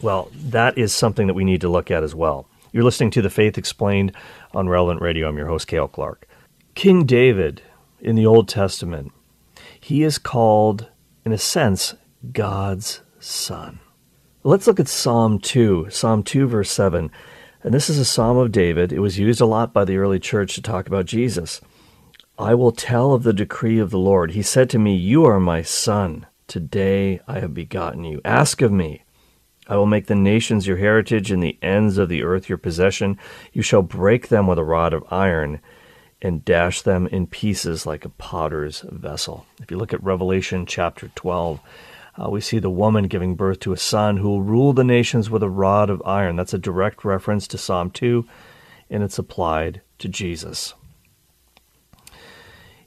Well, 0.00 0.30
that 0.34 0.76
is 0.76 0.94
something 0.94 1.26
that 1.26 1.34
we 1.34 1.44
need 1.44 1.62
to 1.62 1.68
look 1.68 1.90
at 1.90 2.04
as 2.04 2.14
well. 2.14 2.46
You're 2.72 2.84
listening 2.84 3.10
to 3.12 3.22
The 3.22 3.30
Faith 3.30 3.56
Explained 3.56 4.12
on 4.54 4.68
Relevant 4.68 5.00
Radio. 5.00 5.28
I'm 5.28 5.38
your 5.38 5.48
host, 5.48 5.66
Cale 5.66 5.88
Clark. 5.88 6.28
King 6.74 7.04
David 7.04 7.62
in 8.00 8.14
the 8.14 8.26
Old 8.26 8.48
Testament, 8.48 9.12
he 9.80 10.02
is 10.02 10.18
called, 10.18 10.88
in 11.24 11.32
a 11.32 11.38
sense, 11.38 11.94
God's 12.32 13.02
son. 13.18 13.80
Let's 14.42 14.66
look 14.66 14.80
at 14.80 14.88
Psalm 14.88 15.38
2, 15.38 15.88
Psalm 15.90 16.22
2, 16.22 16.46
verse 16.46 16.70
7. 16.70 17.10
And 17.62 17.74
this 17.74 17.90
is 17.90 17.98
a 17.98 18.04
psalm 18.04 18.36
of 18.36 18.52
David. 18.52 18.92
It 18.92 19.00
was 19.00 19.18
used 19.18 19.40
a 19.40 19.46
lot 19.46 19.72
by 19.72 19.84
the 19.84 19.96
early 19.96 20.20
church 20.20 20.54
to 20.54 20.62
talk 20.62 20.86
about 20.86 21.06
Jesus. 21.06 21.60
I 22.38 22.54
will 22.54 22.72
tell 22.72 23.12
of 23.12 23.22
the 23.22 23.32
decree 23.32 23.78
of 23.78 23.90
the 23.90 23.98
Lord. 23.98 24.32
He 24.32 24.42
said 24.42 24.70
to 24.70 24.78
me, 24.78 24.94
You 24.94 25.24
are 25.24 25.40
my 25.40 25.62
son. 25.62 26.26
Today 26.46 27.20
I 27.26 27.40
have 27.40 27.54
begotten 27.54 28.04
you. 28.04 28.20
Ask 28.24 28.62
of 28.62 28.70
me. 28.70 29.02
I 29.68 29.76
will 29.76 29.86
make 29.86 30.06
the 30.06 30.14
nations 30.14 30.66
your 30.66 30.76
heritage 30.76 31.32
and 31.32 31.42
the 31.42 31.58
ends 31.60 31.98
of 31.98 32.08
the 32.08 32.22
earth 32.22 32.48
your 32.48 32.58
possession. 32.58 33.18
You 33.52 33.62
shall 33.62 33.82
break 33.82 34.28
them 34.28 34.46
with 34.46 34.58
a 34.58 34.64
rod 34.64 34.92
of 34.92 35.04
iron 35.10 35.60
and 36.22 36.44
dash 36.44 36.82
them 36.82 37.06
in 37.08 37.26
pieces 37.26 37.84
like 37.84 38.04
a 38.04 38.10
potter's 38.10 38.82
vessel. 38.88 39.44
If 39.60 39.70
you 39.70 39.76
look 39.76 39.92
at 39.92 40.02
Revelation 40.02 40.66
chapter 40.66 41.10
12, 41.14 41.60
uh, 42.18 42.30
we 42.30 42.40
see 42.40 42.58
the 42.58 42.70
woman 42.70 43.08
giving 43.08 43.34
birth 43.34 43.60
to 43.60 43.72
a 43.72 43.76
son 43.76 44.16
who 44.16 44.28
will 44.28 44.42
rule 44.42 44.72
the 44.72 44.84
nations 44.84 45.28
with 45.28 45.42
a 45.42 45.50
rod 45.50 45.90
of 45.90 46.02
iron. 46.06 46.36
That's 46.36 46.54
a 46.54 46.58
direct 46.58 47.04
reference 47.04 47.46
to 47.48 47.58
Psalm 47.58 47.90
2, 47.90 48.26
and 48.90 49.02
it's 49.02 49.18
applied 49.18 49.82
to 49.98 50.08
Jesus. 50.08 50.74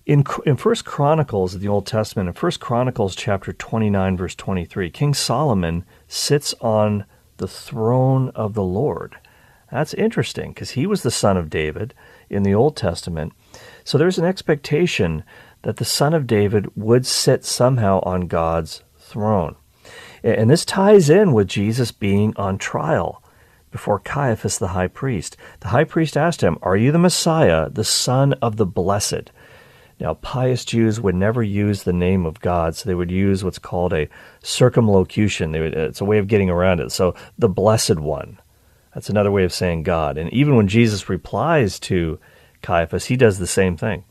In, 0.05 0.23
in 0.45 0.55
1 0.55 0.75
Chronicles 0.77 1.53
of 1.53 1.61
the 1.61 1.67
Old 1.67 1.85
Testament, 1.85 2.27
in 2.27 2.33
1 2.33 2.51
Chronicles 2.53 3.15
chapter 3.15 3.53
29, 3.53 4.17
verse 4.17 4.33
23, 4.33 4.89
King 4.89 5.13
Solomon 5.13 5.85
sits 6.07 6.55
on 6.61 7.05
the 7.37 7.47
throne 7.47 8.29
of 8.29 8.55
the 8.55 8.63
Lord. 8.63 9.17
That's 9.71 9.93
interesting 9.93 10.51
because 10.51 10.71
he 10.71 10.87
was 10.87 11.03
the 11.03 11.11
son 11.11 11.37
of 11.37 11.51
David 11.51 11.93
in 12.27 12.41
the 12.41 12.55
Old 12.55 12.75
Testament. 12.75 13.33
So 13.83 13.99
there's 13.99 14.17
an 14.17 14.25
expectation 14.25 15.23
that 15.61 15.77
the 15.77 15.85
son 15.85 16.15
of 16.15 16.25
David 16.25 16.75
would 16.75 17.05
sit 17.05 17.45
somehow 17.45 17.99
on 18.01 18.21
God's 18.21 18.83
throne. 19.09 19.55
And 20.23 20.49
this 20.49 20.65
ties 20.65 21.09
in 21.09 21.33
with 21.33 21.47
Jesus 21.47 21.91
being 21.91 22.33
on 22.35 22.57
trial 22.57 23.23
before 23.71 23.99
Caiaphas 23.99 24.57
the 24.57 24.69
high 24.69 24.87
priest. 24.87 25.37
The 25.61 25.69
high 25.69 25.83
priest 25.83 26.17
asked 26.17 26.41
him, 26.41 26.57
Are 26.61 26.77
you 26.77 26.91
the 26.91 26.99
Messiah, 26.99 27.69
the 27.69 27.83
Son 27.83 28.33
of 28.33 28.57
the 28.57 28.65
Blessed? 28.65 29.31
Now, 29.99 30.13
pious 30.15 30.63
Jews 30.63 31.01
would 31.01 31.15
never 31.15 31.43
use 31.43 31.83
the 31.83 31.93
name 31.93 32.25
of 32.25 32.39
God, 32.39 32.75
so 32.75 32.87
they 32.87 32.95
would 32.95 33.11
use 33.11 33.43
what's 33.43 33.59
called 33.59 33.93
a 33.93 34.07
circumlocution. 34.41 35.51
Would, 35.51 35.73
it's 35.73 36.01
a 36.01 36.05
way 36.05 36.19
of 36.19 36.27
getting 36.27 36.49
around 36.49 36.79
it. 36.79 36.91
So, 36.91 37.15
the 37.37 37.49
Blessed 37.49 37.99
One. 37.99 38.39
That's 38.93 39.09
another 39.09 39.31
way 39.31 39.43
of 39.43 39.53
saying 39.53 39.83
God. 39.83 40.17
And 40.17 40.31
even 40.33 40.55
when 40.55 40.67
Jesus 40.67 41.09
replies 41.09 41.79
to 41.81 42.17
Caiaphas, 42.61 43.05
he 43.05 43.17
does 43.17 43.39
the 43.39 43.47
same 43.47 43.77
thing. 43.77 44.03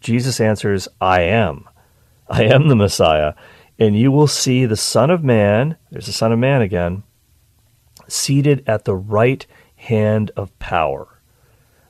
Jesus 0.00 0.40
answers, 0.40 0.88
I 1.00 1.22
am. 1.22 1.68
I 2.28 2.44
am 2.44 2.68
the 2.68 2.76
Messiah. 2.76 3.34
And 3.78 3.98
you 3.98 4.10
will 4.12 4.28
see 4.28 4.66
the 4.66 4.76
Son 4.76 5.10
of 5.10 5.24
Man, 5.24 5.76
there's 5.90 6.06
the 6.06 6.12
Son 6.12 6.32
of 6.32 6.38
Man 6.38 6.62
again, 6.62 7.02
seated 8.08 8.62
at 8.66 8.84
the 8.84 8.94
right 8.94 9.46
hand 9.76 10.30
of 10.36 10.56
power. 10.58 11.20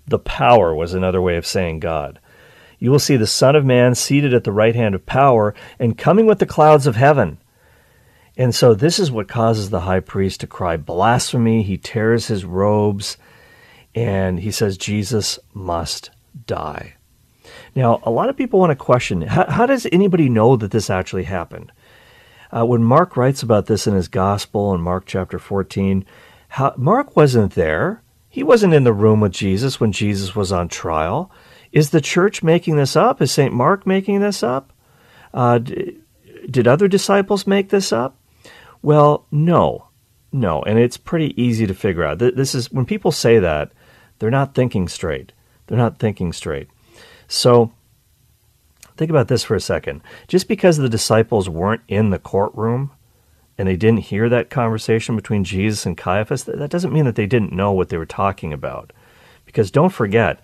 The 0.07 0.18
power 0.18 0.75
was 0.75 0.94
another 0.94 1.20
way 1.20 1.37
of 1.37 1.47
saying 1.47 1.81
God 1.81 2.20
you 2.85 2.90
will 2.90 2.99
see 2.99 3.16
the 3.16 3.27
Son 3.27 3.57
of 3.57 3.64
Man 3.64 3.94
seated 3.94 4.35
at 4.35 4.44
the 4.44 4.53
right 4.53 4.75
hand 4.75 4.94
of 4.94 5.07
power 5.07 5.55
and 5.79 5.97
coming 5.97 6.27
with 6.27 6.38
the 6.38 6.44
clouds 6.44 6.87
of 6.87 6.97
heaven. 6.97 7.38
And 8.37 8.55
so 8.55 8.75
this 8.75 8.99
is 8.99 9.11
what 9.11 9.27
causes 9.27 9.70
the 9.70 9.81
high 9.81 10.01
priest 10.01 10.40
to 10.40 10.47
cry 10.47 10.77
blasphemy. 10.77 11.62
He 11.62 11.79
tears 11.79 12.27
his 12.27 12.44
robes 12.44 13.16
and 13.94 14.40
he 14.40 14.51
says 14.51 14.77
Jesus 14.77 15.38
must 15.55 16.11
die. 16.47 16.97
Now, 17.75 18.01
a 18.03 18.11
lot 18.11 18.29
of 18.29 18.37
people 18.37 18.61
want 18.61 18.71
to 18.71 18.77
question 18.77 19.23
how, 19.23 19.51
how 19.51 19.67
does 19.67 19.87
anybody 19.93 20.29
know 20.29 20.57
that 20.57 20.71
this 20.71 20.90
actually 20.90 21.25
happened? 21.25 21.73
Uh, 22.55 22.64
when 22.64 22.85
Mark 22.85 23.17
writes 23.17 23.43
about 23.43 23.67
this 23.67 23.87
in 23.87 23.95
his 23.95 24.09
gospel 24.09 24.75
in 24.75 24.81
Mark 24.81 25.05
chapter 25.07 25.38
14, 25.38 26.05
how, 26.49 26.73
Mark 26.77 27.17
wasn't 27.17 27.55
there. 27.55 28.03
He 28.29 28.43
wasn't 28.43 28.75
in 28.75 28.85
the 28.85 28.93
room 28.93 29.21
with 29.21 29.33
Jesus 29.33 29.81
when 29.81 29.93
Jesus 29.93 30.37
was 30.37 30.53
on 30.53 30.69
trial. 30.69 31.31
Is 31.73 31.90
the 31.90 32.01
church 32.01 32.43
making 32.43 32.77
this 32.77 32.95
up? 32.95 33.21
Is 33.21 33.33
St. 33.33 33.53
Mark 33.53 33.87
making 33.87 34.21
this 34.21 34.43
up? 34.43 34.73
Uh, 35.33 35.59
d- 35.59 35.99
did 36.49 36.69
other 36.69 36.87
disciples 36.87 37.47
make 37.47 37.71
this 37.71 37.93
up? 37.93 38.17
Well, 38.83 39.27
no. 39.33 39.88
No. 40.31 40.62
And 40.62 40.79
it's 40.79 40.97
pretty 40.97 41.40
easy 41.40 41.67
to 41.67 41.75
figure 41.75 42.05
out. 42.05 42.19
This 42.19 42.55
is 42.55 42.71
when 42.71 42.87
people 42.87 43.11
say 43.11 43.40
that, 43.40 43.73
they're 44.19 44.31
not 44.31 44.55
thinking 44.55 44.87
straight. 44.87 45.33
They're 45.67 45.79
not 45.79 45.99
thinking 45.99 46.33
straight. 46.33 46.69
So 47.35 47.73
think 48.97 49.11
about 49.11 49.27
this 49.27 49.42
for 49.42 49.57
a 49.57 49.61
second. 49.61 50.03
Just 50.29 50.47
because 50.47 50.77
the 50.77 50.88
disciples 50.88 51.49
weren't 51.49 51.83
in 51.88 52.11
the 52.11 52.18
courtroom 52.20 52.92
and 53.59 53.66
they 53.66 53.77
didn't 53.77 54.01
hear 54.01 54.29
that 54.29 54.51
conversation 54.51 55.16
between 55.16 55.42
Jesus 55.42 55.85
and 55.85 55.97
Caiaphas, 55.97 56.44
that 56.44 56.70
doesn't 56.70 56.92
mean 56.92 57.05
that 57.07 57.16
they 57.16 57.27
didn't 57.27 57.53
know 57.53 57.73
what 57.73 57.88
they 57.88 57.97
were 57.97 58.07
talking 58.07 58.53
about. 58.53 58.92
Because 59.47 59.73
don't 59.73 59.92
forget, 59.92 60.40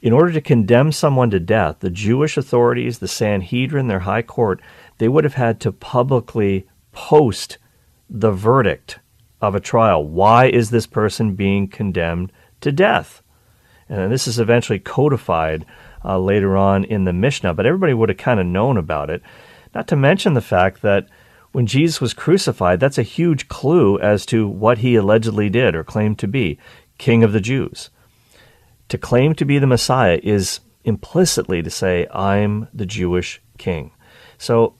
in 0.00 0.12
order 0.12 0.32
to 0.32 0.40
condemn 0.40 0.92
someone 0.92 1.30
to 1.30 1.40
death, 1.40 1.78
the 1.80 1.90
Jewish 1.90 2.36
authorities, 2.36 3.00
the 3.00 3.08
Sanhedrin, 3.08 3.88
their 3.88 4.00
high 4.00 4.22
court, 4.22 4.60
they 4.98 5.08
would 5.08 5.24
have 5.24 5.34
had 5.34 5.60
to 5.60 5.72
publicly 5.72 6.68
post 6.92 7.58
the 8.08 8.30
verdict 8.30 9.00
of 9.40 9.56
a 9.56 9.60
trial. 9.60 10.04
Why 10.04 10.46
is 10.46 10.70
this 10.70 10.86
person 10.86 11.34
being 11.34 11.66
condemned 11.66 12.32
to 12.60 12.70
death? 12.70 13.22
And 13.88 14.12
this 14.12 14.28
is 14.28 14.38
eventually 14.38 14.78
codified 14.78 15.66
uh, 16.04 16.18
later 16.18 16.56
on 16.56 16.84
in 16.84 17.04
the 17.04 17.12
Mishnah, 17.12 17.54
but 17.54 17.66
everybody 17.66 17.94
would 17.94 18.08
have 18.08 18.18
kind 18.18 18.40
of 18.40 18.46
known 18.46 18.76
about 18.76 19.10
it. 19.10 19.22
Not 19.74 19.88
to 19.88 19.96
mention 19.96 20.34
the 20.34 20.40
fact 20.40 20.82
that 20.82 21.08
when 21.52 21.66
Jesus 21.66 22.00
was 22.00 22.14
crucified, 22.14 22.80
that's 22.80 22.98
a 22.98 23.02
huge 23.02 23.48
clue 23.48 23.98
as 23.98 24.26
to 24.26 24.46
what 24.46 24.78
he 24.78 24.94
allegedly 24.94 25.48
did 25.48 25.74
or 25.74 25.84
claimed 25.84 26.18
to 26.20 26.28
be 26.28 26.58
King 26.98 27.22
of 27.24 27.32
the 27.32 27.40
Jews. 27.40 27.90
To 28.88 28.98
claim 28.98 29.34
to 29.34 29.44
be 29.44 29.58
the 29.58 29.66
Messiah 29.66 30.20
is 30.22 30.60
implicitly 30.84 31.62
to 31.62 31.70
say, 31.70 32.06
I'm 32.12 32.68
the 32.72 32.86
Jewish 32.86 33.40
king. 33.58 33.92
So 34.38 34.74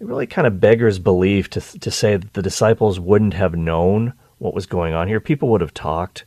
it 0.00 0.06
really 0.06 0.26
kind 0.26 0.46
of 0.46 0.60
beggars 0.60 0.98
belief 0.98 1.50
to, 1.50 1.60
to 1.60 1.90
say 1.90 2.16
that 2.16 2.34
the 2.34 2.42
disciples 2.42 3.00
wouldn't 3.00 3.34
have 3.34 3.54
known 3.54 4.14
what 4.38 4.54
was 4.54 4.66
going 4.66 4.94
on 4.94 5.08
here. 5.08 5.20
People 5.20 5.48
would 5.48 5.60
have 5.60 5.74
talked. 5.74 6.24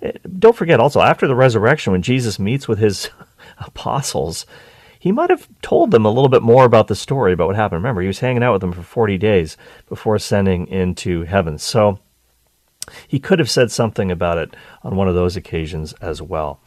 Eh, 0.00 0.12
don't 0.38 0.56
forget 0.56 0.80
also, 0.80 1.00
after 1.00 1.26
the 1.26 1.34
resurrection, 1.34 1.92
when 1.92 2.02
Jesus 2.02 2.38
meets 2.38 2.66
with 2.66 2.78
his 2.78 3.10
apostles, 3.66 4.46
he 4.98 5.10
might 5.10 5.30
have 5.30 5.48
told 5.62 5.90
them 5.90 6.04
a 6.04 6.10
little 6.10 6.28
bit 6.28 6.42
more 6.42 6.64
about 6.64 6.86
the 6.86 6.94
story, 6.94 7.32
about 7.32 7.48
what 7.48 7.56
happened. 7.56 7.82
Remember, 7.82 8.00
he 8.00 8.06
was 8.06 8.20
hanging 8.20 8.42
out 8.42 8.52
with 8.52 8.60
them 8.60 8.72
for 8.72 8.82
40 8.82 9.18
days 9.18 9.56
before 9.88 10.14
ascending 10.14 10.68
into 10.68 11.22
heaven. 11.22 11.58
So 11.58 11.98
he 13.08 13.18
could 13.18 13.38
have 13.38 13.50
said 13.50 13.70
something 13.70 14.10
about 14.10 14.38
it 14.38 14.54
on 14.82 14.96
one 14.96 15.08
of 15.08 15.14
those 15.14 15.36
occasions 15.36 15.92
as 15.94 16.22
well. 16.22 16.60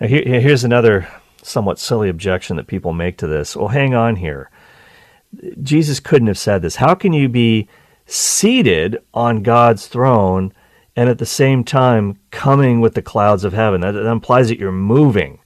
Now, 0.00 0.06
here, 0.06 0.40
here's 0.40 0.64
another 0.64 1.08
somewhat 1.42 1.78
silly 1.78 2.08
objection 2.08 2.56
that 2.56 2.66
people 2.66 2.92
make 2.92 3.18
to 3.18 3.26
this. 3.26 3.56
Well, 3.56 3.68
hang 3.68 3.94
on 3.94 4.16
here. 4.16 4.50
Jesus 5.62 6.00
couldn't 6.00 6.28
have 6.28 6.38
said 6.38 6.62
this. 6.62 6.76
How 6.76 6.94
can 6.94 7.12
you 7.12 7.28
be 7.28 7.68
seated 8.06 8.98
on 9.14 9.42
God's 9.42 9.86
throne 9.86 10.52
and 10.94 11.08
at 11.08 11.18
the 11.18 11.26
same 11.26 11.64
time 11.64 12.18
coming 12.30 12.80
with 12.80 12.94
the 12.94 13.02
clouds 13.02 13.44
of 13.44 13.52
heaven? 13.52 13.80
That, 13.80 13.92
that 13.92 14.06
implies 14.06 14.48
that 14.48 14.58
you're 14.58 14.72
moving. 14.72 15.38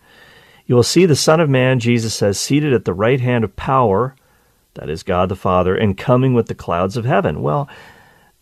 You 0.67 0.75
will 0.75 0.83
see 0.83 1.07
the 1.07 1.17
Son 1.17 1.41
of 1.41 1.49
Man, 1.49 1.79
Jesus 1.79 2.15
says, 2.15 2.39
seated 2.39 2.73
at 2.73 2.85
the 2.85 2.93
right 2.93 3.21
hand 3.21 3.45
of 3.45 3.57
power, 3.57 4.17
that 4.75 4.91
is 4.91 5.03
God 5.03 5.29
the 5.29 5.37
Father, 5.37 5.77
and 5.77 5.97
coming 5.97 6.35
with 6.35 6.47
the 6.47 6.55
clouds 6.55 6.97
of 6.97 7.05
heaven. 7.05 7.41
Well, 7.41 7.69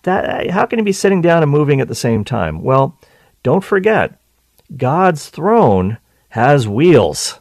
that 0.03 0.51
how 0.51 0.67
can 0.67 0.79
he 0.79 0.85
be 0.85 0.93
sitting 0.93 1.21
down 1.21 1.43
and 1.43 1.51
moving 1.51 1.81
at 1.81 1.89
the 1.89 1.95
same 1.95 2.25
time? 2.25 2.63
Well, 2.63 2.99
don't 3.43 3.65
forget, 3.65 4.19
God's 4.77 5.29
throne 5.29 5.99
has 6.31 6.67
wheels. 6.67 7.41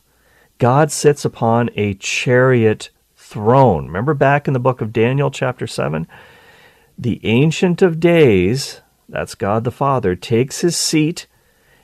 God 0.57 0.91
sits 0.91 1.25
upon 1.25 1.69
a 1.75 1.93
chariot 1.95 2.89
throne. 3.15 3.87
Remember 3.87 4.13
back 4.13 4.47
in 4.47 4.53
the 4.53 4.59
book 4.59 4.81
of 4.81 4.93
Daniel, 4.93 5.31
chapter 5.31 5.65
7? 5.65 6.07
The 6.97 7.19
Ancient 7.23 7.81
of 7.81 7.99
Days, 7.99 8.81
that's 9.09 9.33
God 9.33 9.63
the 9.63 9.71
Father, 9.71 10.15
takes 10.15 10.61
his 10.61 10.75
seat 10.75 11.25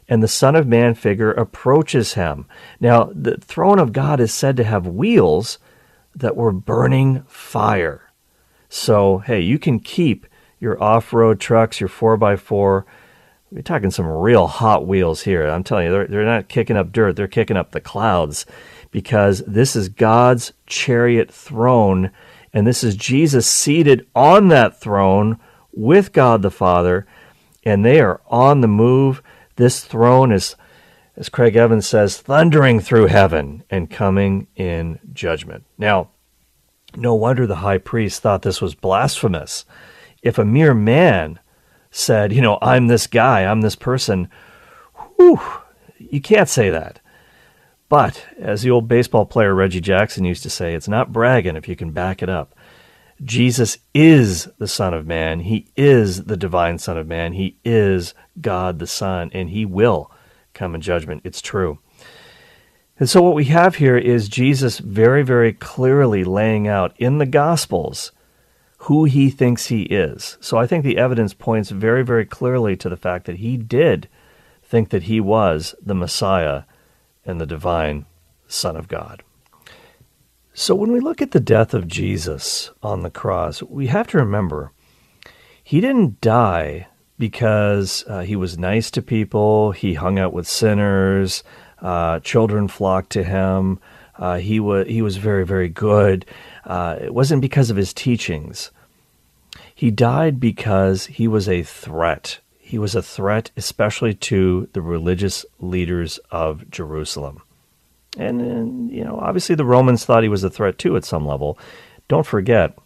and 0.10 0.24
the 0.24 0.28
Son 0.28 0.56
of 0.56 0.68
Man 0.68 0.96
figure 0.96 1.32
approaches 1.32 2.16
him. 2.16 2.48
Now, 2.80 3.12
the 3.14 3.38
throne 3.38 3.78
of 3.80 3.94
God 3.94 4.20
is 4.20 4.34
said 4.34 4.58
to 4.58 4.64
have 4.64 4.88
wheels 4.88 5.60
that 6.16 6.36
were 6.36 6.52
burning 6.52 7.22
fire. 7.28 8.12
So, 8.68 9.20
hey, 9.20 9.40
you 9.40 9.60
can 9.60 9.80
keep 9.80 10.26
your 10.60 10.82
off 10.82 11.14
road 11.14 11.40
trucks, 11.40 11.80
your 11.80 11.90
4x4. 11.90 12.84
We're 13.52 13.62
talking 13.62 13.92
some 13.92 14.08
real 14.08 14.48
hot 14.48 14.86
wheels 14.86 15.22
here. 15.22 15.48
I'm 15.48 15.64
telling 15.64 15.86
you, 15.86 15.92
they're, 15.92 16.08
they're 16.08 16.26
not 16.26 16.50
kicking 16.50 16.76
up 16.76 16.92
dirt, 16.92 17.16
they're 17.16 17.28
kicking 17.28 17.58
up 17.58 17.72
the 17.72 17.80
clouds 17.80 18.46
because 18.92 19.44
this 19.46 19.76
is 19.76 19.90
God's 19.90 20.54
chariot 20.66 21.32
throne, 21.32 22.12
and 22.52 22.66
this 22.66 22.84
is 22.84 22.96
Jesus 22.96 23.48
seated 23.48 24.08
on 24.16 24.48
that 24.48 24.80
throne 24.80 25.40
with 25.72 26.14
God 26.14 26.42
the 26.42 26.52
Father, 26.52 27.06
and 27.64 27.86
they 27.86 28.00
are 28.02 28.22
on 28.28 28.62
the 28.62 28.68
move. 28.68 29.22
This 29.60 29.84
throne 29.84 30.32
is, 30.32 30.56
as 31.18 31.28
Craig 31.28 31.58
Evans 31.58 31.86
says, 31.86 32.18
thundering 32.18 32.80
through 32.80 33.08
heaven 33.08 33.66
and 33.70 33.90
coming 33.90 34.48
in 34.56 35.00
judgment. 35.12 35.66
Now, 35.78 36.12
no 36.96 37.14
wonder 37.14 37.46
the 37.46 37.56
high 37.56 37.80
priest 37.80 38.22
thought 38.22 38.42
this 38.42 38.62
was 38.62 38.74
blasphemous. 38.74 39.66
If 40.24 40.38
a 40.38 40.46
mere 40.46 40.74
man 40.74 41.40
said, 41.92 42.32
you 42.32 42.42
know, 42.42 42.58
I'm 42.62 42.88
this 42.88 43.06
guy, 43.06 43.44
I'm 43.44 43.60
this 43.60 43.76
person, 43.76 44.30
whew, 45.18 45.42
you 45.98 46.22
can't 46.22 46.48
say 46.48 46.70
that. 46.70 47.02
But, 47.90 48.28
as 48.40 48.62
the 48.62 48.72
old 48.72 48.88
baseball 48.88 49.26
player 49.26 49.54
Reggie 49.54 49.82
Jackson 49.82 50.24
used 50.24 50.44
to 50.44 50.50
say, 50.50 50.74
it's 50.74 50.88
not 50.88 51.12
bragging 51.12 51.58
if 51.58 51.68
you 51.68 51.76
can 51.76 51.92
back 51.92 52.24
it 52.24 52.30
up. 52.30 52.56
Jesus 53.24 53.78
is 53.94 54.48
the 54.58 54.68
Son 54.68 54.94
of 54.94 55.06
Man. 55.06 55.42
He 55.42 55.68
is 55.76 56.26
the 56.26 56.38
divine 56.38 56.78
Son 56.78 56.98
of 56.98 57.08
Man. 57.08 57.34
He 57.34 57.58
is 57.66 58.14
God 58.40 58.80
the 58.80 58.88
Son, 58.88 59.30
and 59.34 59.50
He 59.50 59.66
will 59.66 60.12
come 60.54 60.76
in 60.76 60.82
judgment. 60.82 61.22
It's 61.26 61.42
true. 61.42 61.80
And 63.00 63.10
so, 63.10 63.22
what 63.22 63.36
we 63.36 63.46
have 63.46 63.76
here 63.76 63.98
is 63.98 64.28
Jesus 64.28 64.80
very, 64.80 65.24
very 65.24 65.54
clearly 65.54 66.24
laying 66.24 66.68
out 66.68 66.94
in 66.98 67.18
the 67.18 67.26
Gospels 67.26 68.12
who 68.84 69.06
he 69.06 69.30
thinks 69.30 69.68
he 69.68 69.84
is. 69.84 70.38
So, 70.42 70.58
I 70.58 70.68
think 70.68 70.84
the 70.84 70.98
evidence 70.98 71.34
points 71.34 71.70
very, 71.70 72.04
very 72.04 72.26
clearly 72.26 72.76
to 72.78 72.90
the 72.90 72.98
fact 72.98 73.26
that 73.26 73.38
he 73.38 73.56
did 73.58 74.10
think 74.64 74.90
that 74.90 75.04
he 75.04 75.20
was 75.20 75.76
the 75.82 75.96
Messiah 75.96 76.64
and 77.26 77.40
the 77.40 77.46
divine 77.46 78.06
Son 78.48 78.76
of 78.76 78.88
God. 78.88 79.24
So, 80.62 80.76
when 80.76 80.92
we 80.92 81.00
look 81.00 81.22
at 81.22 81.32
the 81.32 81.40
death 81.40 81.74
of 81.74 81.88
Jesus 81.88 82.70
on 82.84 83.02
the 83.02 83.10
cross, 83.10 83.64
we 83.64 83.88
have 83.88 84.08
to 84.08 84.18
remember 84.18 84.74
he 85.64 85.80
didn't 85.80 86.20
die 86.20 86.88
because 87.18 88.04
uh, 88.10 88.24
he 88.24 88.36
was 88.36 88.58
nice 88.58 88.92
to 88.92 89.02
people, 89.02 89.72
he 89.72 89.94
hung 89.94 90.20
out 90.20 90.34
with 90.34 90.50
sinners, 90.50 91.46
uh, 91.82 92.20
children 92.20 92.68
flocked 92.68 93.10
to 93.12 93.24
him, 93.24 93.80
uh, 94.18 94.40
he, 94.40 94.60
wa- 94.60 94.84
he 94.84 95.02
was 95.02 95.16
very, 95.16 95.46
very 95.46 95.70
good. 95.70 96.26
Uh, 96.66 96.98
it 97.04 97.14
wasn't 97.14 97.42
because 97.42 97.70
of 97.70 97.78
his 97.78 97.94
teachings. 97.94 98.70
He 99.74 99.92
died 99.92 100.42
because 100.42 101.06
he 101.06 101.26
was 101.26 101.48
a 101.48 101.64
threat 101.64 102.42
he 102.60 102.78
was 102.78 102.96
a 102.96 103.02
threat, 103.02 103.50
especially 103.56 104.14
to 104.14 104.68
the 104.74 104.82
religious 104.82 105.44
leaders 105.58 106.20
of 106.30 106.70
Jerusalem. 106.70 107.42
And, 108.18 108.42
and, 108.42 108.92
you 108.92 109.04
know, 109.04 109.20
obviously 109.22 109.56
the 109.56 109.66
Romans 109.66 110.04
thought 110.04 110.24
he 110.24 110.30
was 110.30 110.44
a 110.44 110.50
threat 110.50 110.78
too 110.78 110.98
at 110.98 111.06
some 111.06 111.26
level. 111.26 111.58
Don't 112.08 112.26
forget, 112.26 112.78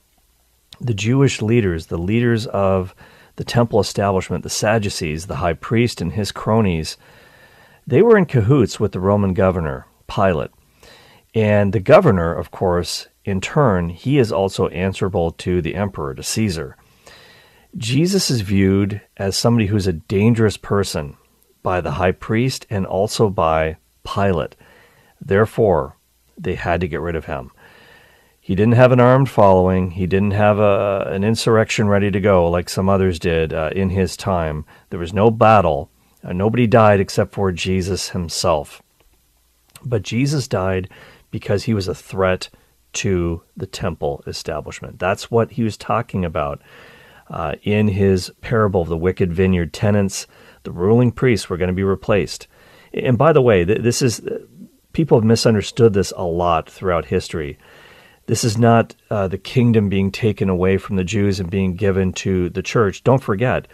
the 0.82 0.94
Jewish 0.94 1.42
leaders, 1.42 1.88
the 1.88 1.98
leaders 1.98 2.46
of 2.48 2.94
the 3.36 3.44
temple 3.44 3.80
establishment, 3.80 4.44
the 4.44 4.50
Sadducees, 4.50 5.28
the 5.28 5.38
high 5.38 5.54
priest 5.54 6.02
and 6.02 6.12
his 6.12 6.32
cronies, 6.32 6.98
they 7.88 8.02
were 8.02 8.18
in 8.18 8.26
cahoots 8.26 8.80
with 8.80 8.92
the 8.92 9.00
Roman 9.00 9.34
governor, 9.34 9.88
Pilate. 10.08 10.52
And 11.34 11.74
the 11.74 11.80
governor, 11.80 12.34
of 12.34 12.52
course, 12.52 13.08
in 13.26 13.42
turn, 13.42 13.90
he 13.90 14.20
is 14.20 14.32
also 14.32 14.68
answerable 14.68 15.32
to 15.32 15.62
the 15.62 15.76
emperor, 15.76 16.14
to 16.14 16.24
Caesar. 16.24 16.78
Jesus 17.76 18.30
is 18.30 18.42
viewed 18.42 19.02
as 19.18 19.36
somebody 19.36 19.68
who's 19.68 19.88
a 19.88 19.94
dangerous 19.94 20.58
person 20.58 21.18
by 21.64 21.82
the 21.82 21.92
high 21.92 22.12
priest 22.12 22.68
and 22.70 22.86
also 22.86 23.30
by 23.30 23.78
Pilate. 24.04 24.56
Therefore, 25.26 25.96
they 26.38 26.56
had 26.56 26.82
to 26.82 26.88
get 26.88 27.02
rid 27.02 27.16
of 27.16 27.26
him. 27.26 27.52
He 28.42 28.56
didn't 28.56 28.74
have 28.74 28.92
an 28.92 29.00
armed 29.00 29.30
following. 29.30 29.92
He 29.92 30.06
didn't 30.06 30.32
have 30.32 30.60
a, 30.60 31.08
an 31.10 31.24
insurrection 31.24 31.88
ready 31.88 32.12
to 32.12 32.20
go 32.20 32.50
like 32.50 32.70
some 32.70 32.90
others 32.90 33.18
did 33.20 33.54
uh, 33.54 33.70
in 33.74 33.90
his 33.90 34.18
time. 34.18 34.66
There 34.90 35.00
was 35.00 35.14
no 35.14 35.32
battle 35.32 35.90
Uh, 36.24 36.34
nobody 36.34 36.68
died 36.68 37.00
except 37.00 37.34
for 37.34 37.52
Jesus 37.52 38.10
himself. 38.10 38.82
But 39.84 40.04
Jesus 40.04 40.48
died 40.48 40.90
because 41.32 41.66
he 41.66 41.74
was 41.74 41.88
a 41.88 41.96
threat 41.96 42.50
to 42.94 43.42
the 43.58 43.68
temple 43.68 44.24
establishment. 44.28 45.00
That's 45.00 45.30
what 45.30 45.52
he 45.52 45.64
was 45.64 45.78
talking 45.78 46.24
about 46.26 46.62
uh, 47.30 47.56
in 47.64 47.88
his 47.90 48.32
parable 48.42 48.82
of 48.82 48.90
the 48.90 48.98
wicked 48.98 49.34
vineyard 49.34 49.74
tenants. 49.74 50.28
The 50.64 50.72
ruling 50.72 51.12
priests 51.12 51.50
were 51.50 51.58
going 51.58 51.74
to 51.74 51.74
be 51.74 51.84
replaced. 51.84 52.48
And 52.94 53.18
by 53.18 53.34
the 53.34 53.42
way, 53.42 53.66
this 53.66 54.02
is 54.02 54.22
people 54.94 55.18
have 55.18 55.26
misunderstood 55.26 55.94
this 55.94 56.14
a 56.16 56.24
lot 56.24 56.70
throughout 56.70 57.06
history. 57.06 57.58
This 58.28 58.44
is 58.44 58.58
not 58.58 58.96
uh, 59.10 59.28
the 59.28 59.38
kingdom 59.38 59.90
being 59.90 60.12
taken 60.12 60.48
away 60.48 60.78
from 60.78 60.96
the 60.96 61.04
Jews 61.04 61.40
and 61.40 61.50
being 61.50 61.76
given 61.76 62.14
to 62.14 62.50
the 62.50 62.62
church. 62.62 63.04
Don't 63.04 63.22
forget, 63.24 63.68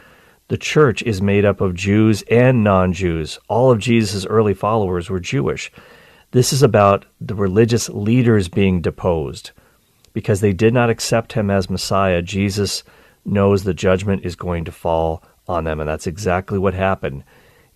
the 0.48 0.58
church 0.58 1.04
is 1.04 1.22
made 1.22 1.46
up 1.46 1.62
of 1.62 1.76
Jews 1.76 2.24
and 2.24 2.64
non 2.64 2.94
Jews. 2.94 3.38
All 3.48 3.70
of 3.70 3.80
Jesus' 3.80 4.26
early 4.26 4.56
followers 4.56 5.10
were 5.10 5.20
Jewish. 5.20 5.72
This 6.32 6.52
is 6.52 6.64
about 6.64 7.06
the 7.22 7.36
religious 7.36 7.90
leaders 7.90 8.48
being 8.48 8.82
deposed. 8.82 9.52
Because 10.14 10.42
they 10.42 10.54
did 10.54 10.74
not 10.74 10.90
accept 10.90 11.34
him 11.34 11.52
as 11.52 11.70
Messiah, 11.70 12.24
Jesus 12.24 12.84
knows 13.24 13.64
the 13.64 13.76
judgment 13.76 14.26
is 14.26 14.36
going 14.36 14.66
to 14.66 14.72
fall 14.72 15.24
on 15.48 15.66
them. 15.66 15.80
And 15.80 15.88
that's 15.88 16.08
exactly 16.08 16.58
what 16.58 16.74
happened 16.74 17.24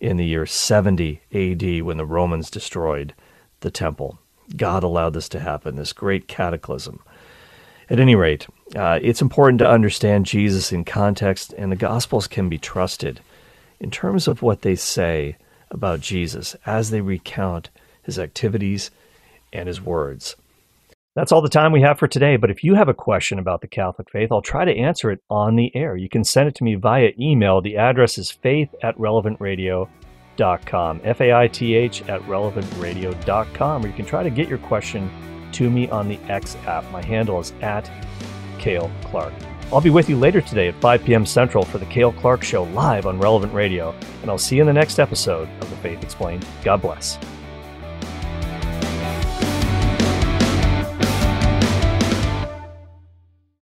in 0.00 0.16
the 0.16 0.26
year 0.26 0.44
70 0.44 1.20
AD 1.32 1.82
when 1.82 1.96
the 1.96 2.04
Romans 2.04 2.50
destroyed 2.50 3.14
the 3.64 3.70
temple. 3.72 4.20
God 4.56 4.84
allowed 4.84 5.14
this 5.14 5.28
to 5.30 5.40
happen, 5.40 5.74
this 5.74 5.92
great 5.92 6.28
cataclysm. 6.28 7.00
At 7.90 7.98
any 7.98 8.14
rate, 8.14 8.46
uh, 8.76 9.00
it's 9.02 9.20
important 9.20 9.58
to 9.58 9.68
understand 9.68 10.26
Jesus 10.26 10.70
in 10.70 10.84
context, 10.84 11.52
and 11.58 11.72
the 11.72 11.76
Gospels 11.76 12.28
can 12.28 12.48
be 12.48 12.58
trusted 12.58 13.20
in 13.80 13.90
terms 13.90 14.28
of 14.28 14.42
what 14.42 14.62
they 14.62 14.76
say 14.76 15.36
about 15.70 16.00
Jesus 16.00 16.54
as 16.64 16.90
they 16.90 17.00
recount 17.00 17.70
his 18.02 18.18
activities 18.18 18.90
and 19.52 19.66
his 19.66 19.80
words. 19.80 20.36
That's 21.16 21.30
all 21.30 21.42
the 21.42 21.48
time 21.48 21.72
we 21.72 21.82
have 21.82 21.98
for 21.98 22.08
today, 22.08 22.36
but 22.36 22.50
if 22.50 22.64
you 22.64 22.74
have 22.74 22.88
a 22.88 22.94
question 22.94 23.38
about 23.38 23.60
the 23.60 23.68
Catholic 23.68 24.10
faith, 24.10 24.30
I'll 24.32 24.42
try 24.42 24.64
to 24.64 24.76
answer 24.76 25.10
it 25.10 25.20
on 25.30 25.56
the 25.56 25.74
air. 25.74 25.96
You 25.96 26.08
can 26.08 26.24
send 26.24 26.48
it 26.48 26.54
to 26.56 26.64
me 26.64 26.74
via 26.74 27.12
email. 27.18 27.60
The 27.60 27.76
address 27.76 28.18
is 28.18 28.30
faith 28.30 28.74
at 28.82 28.96
relevantradio.com, 28.98 29.88
F 30.40 31.20
A 31.20 31.32
I 31.32 31.48
T 31.48 31.74
H 31.74 32.02
at 32.02 32.20
relevantradio.com, 32.22 33.84
or 33.84 33.86
you 33.86 33.94
can 33.94 34.04
try 34.04 34.22
to 34.22 34.30
get 34.30 34.48
your 34.48 34.58
question 34.58 35.10
to 35.52 35.70
me 35.70 35.88
on 35.88 36.08
the 36.08 36.18
X 36.28 36.56
app. 36.66 36.88
My 36.90 37.02
handle 37.02 37.40
is 37.40 37.52
at 37.62 37.90
Cale 38.58 38.90
Clark. 39.04 39.32
I'll 39.72 39.80
be 39.80 39.90
with 39.90 40.08
you 40.08 40.16
later 40.16 40.40
today 40.40 40.68
at 40.68 40.74
5 40.76 41.04
p.m. 41.04 41.26
Central 41.26 41.64
for 41.64 41.78
the 41.78 41.86
Cale 41.86 42.12
Clark 42.12 42.42
Show 42.44 42.64
live 42.64 43.06
on 43.06 43.18
Relevant 43.18 43.52
Radio, 43.52 43.94
and 44.22 44.30
I'll 44.30 44.38
see 44.38 44.56
you 44.56 44.62
in 44.62 44.66
the 44.66 44.72
next 44.72 44.98
episode 44.98 45.48
of 45.60 45.70
The 45.70 45.76
Faith 45.76 46.02
Explained. 46.02 46.46
God 46.62 46.82
bless. 46.82 47.18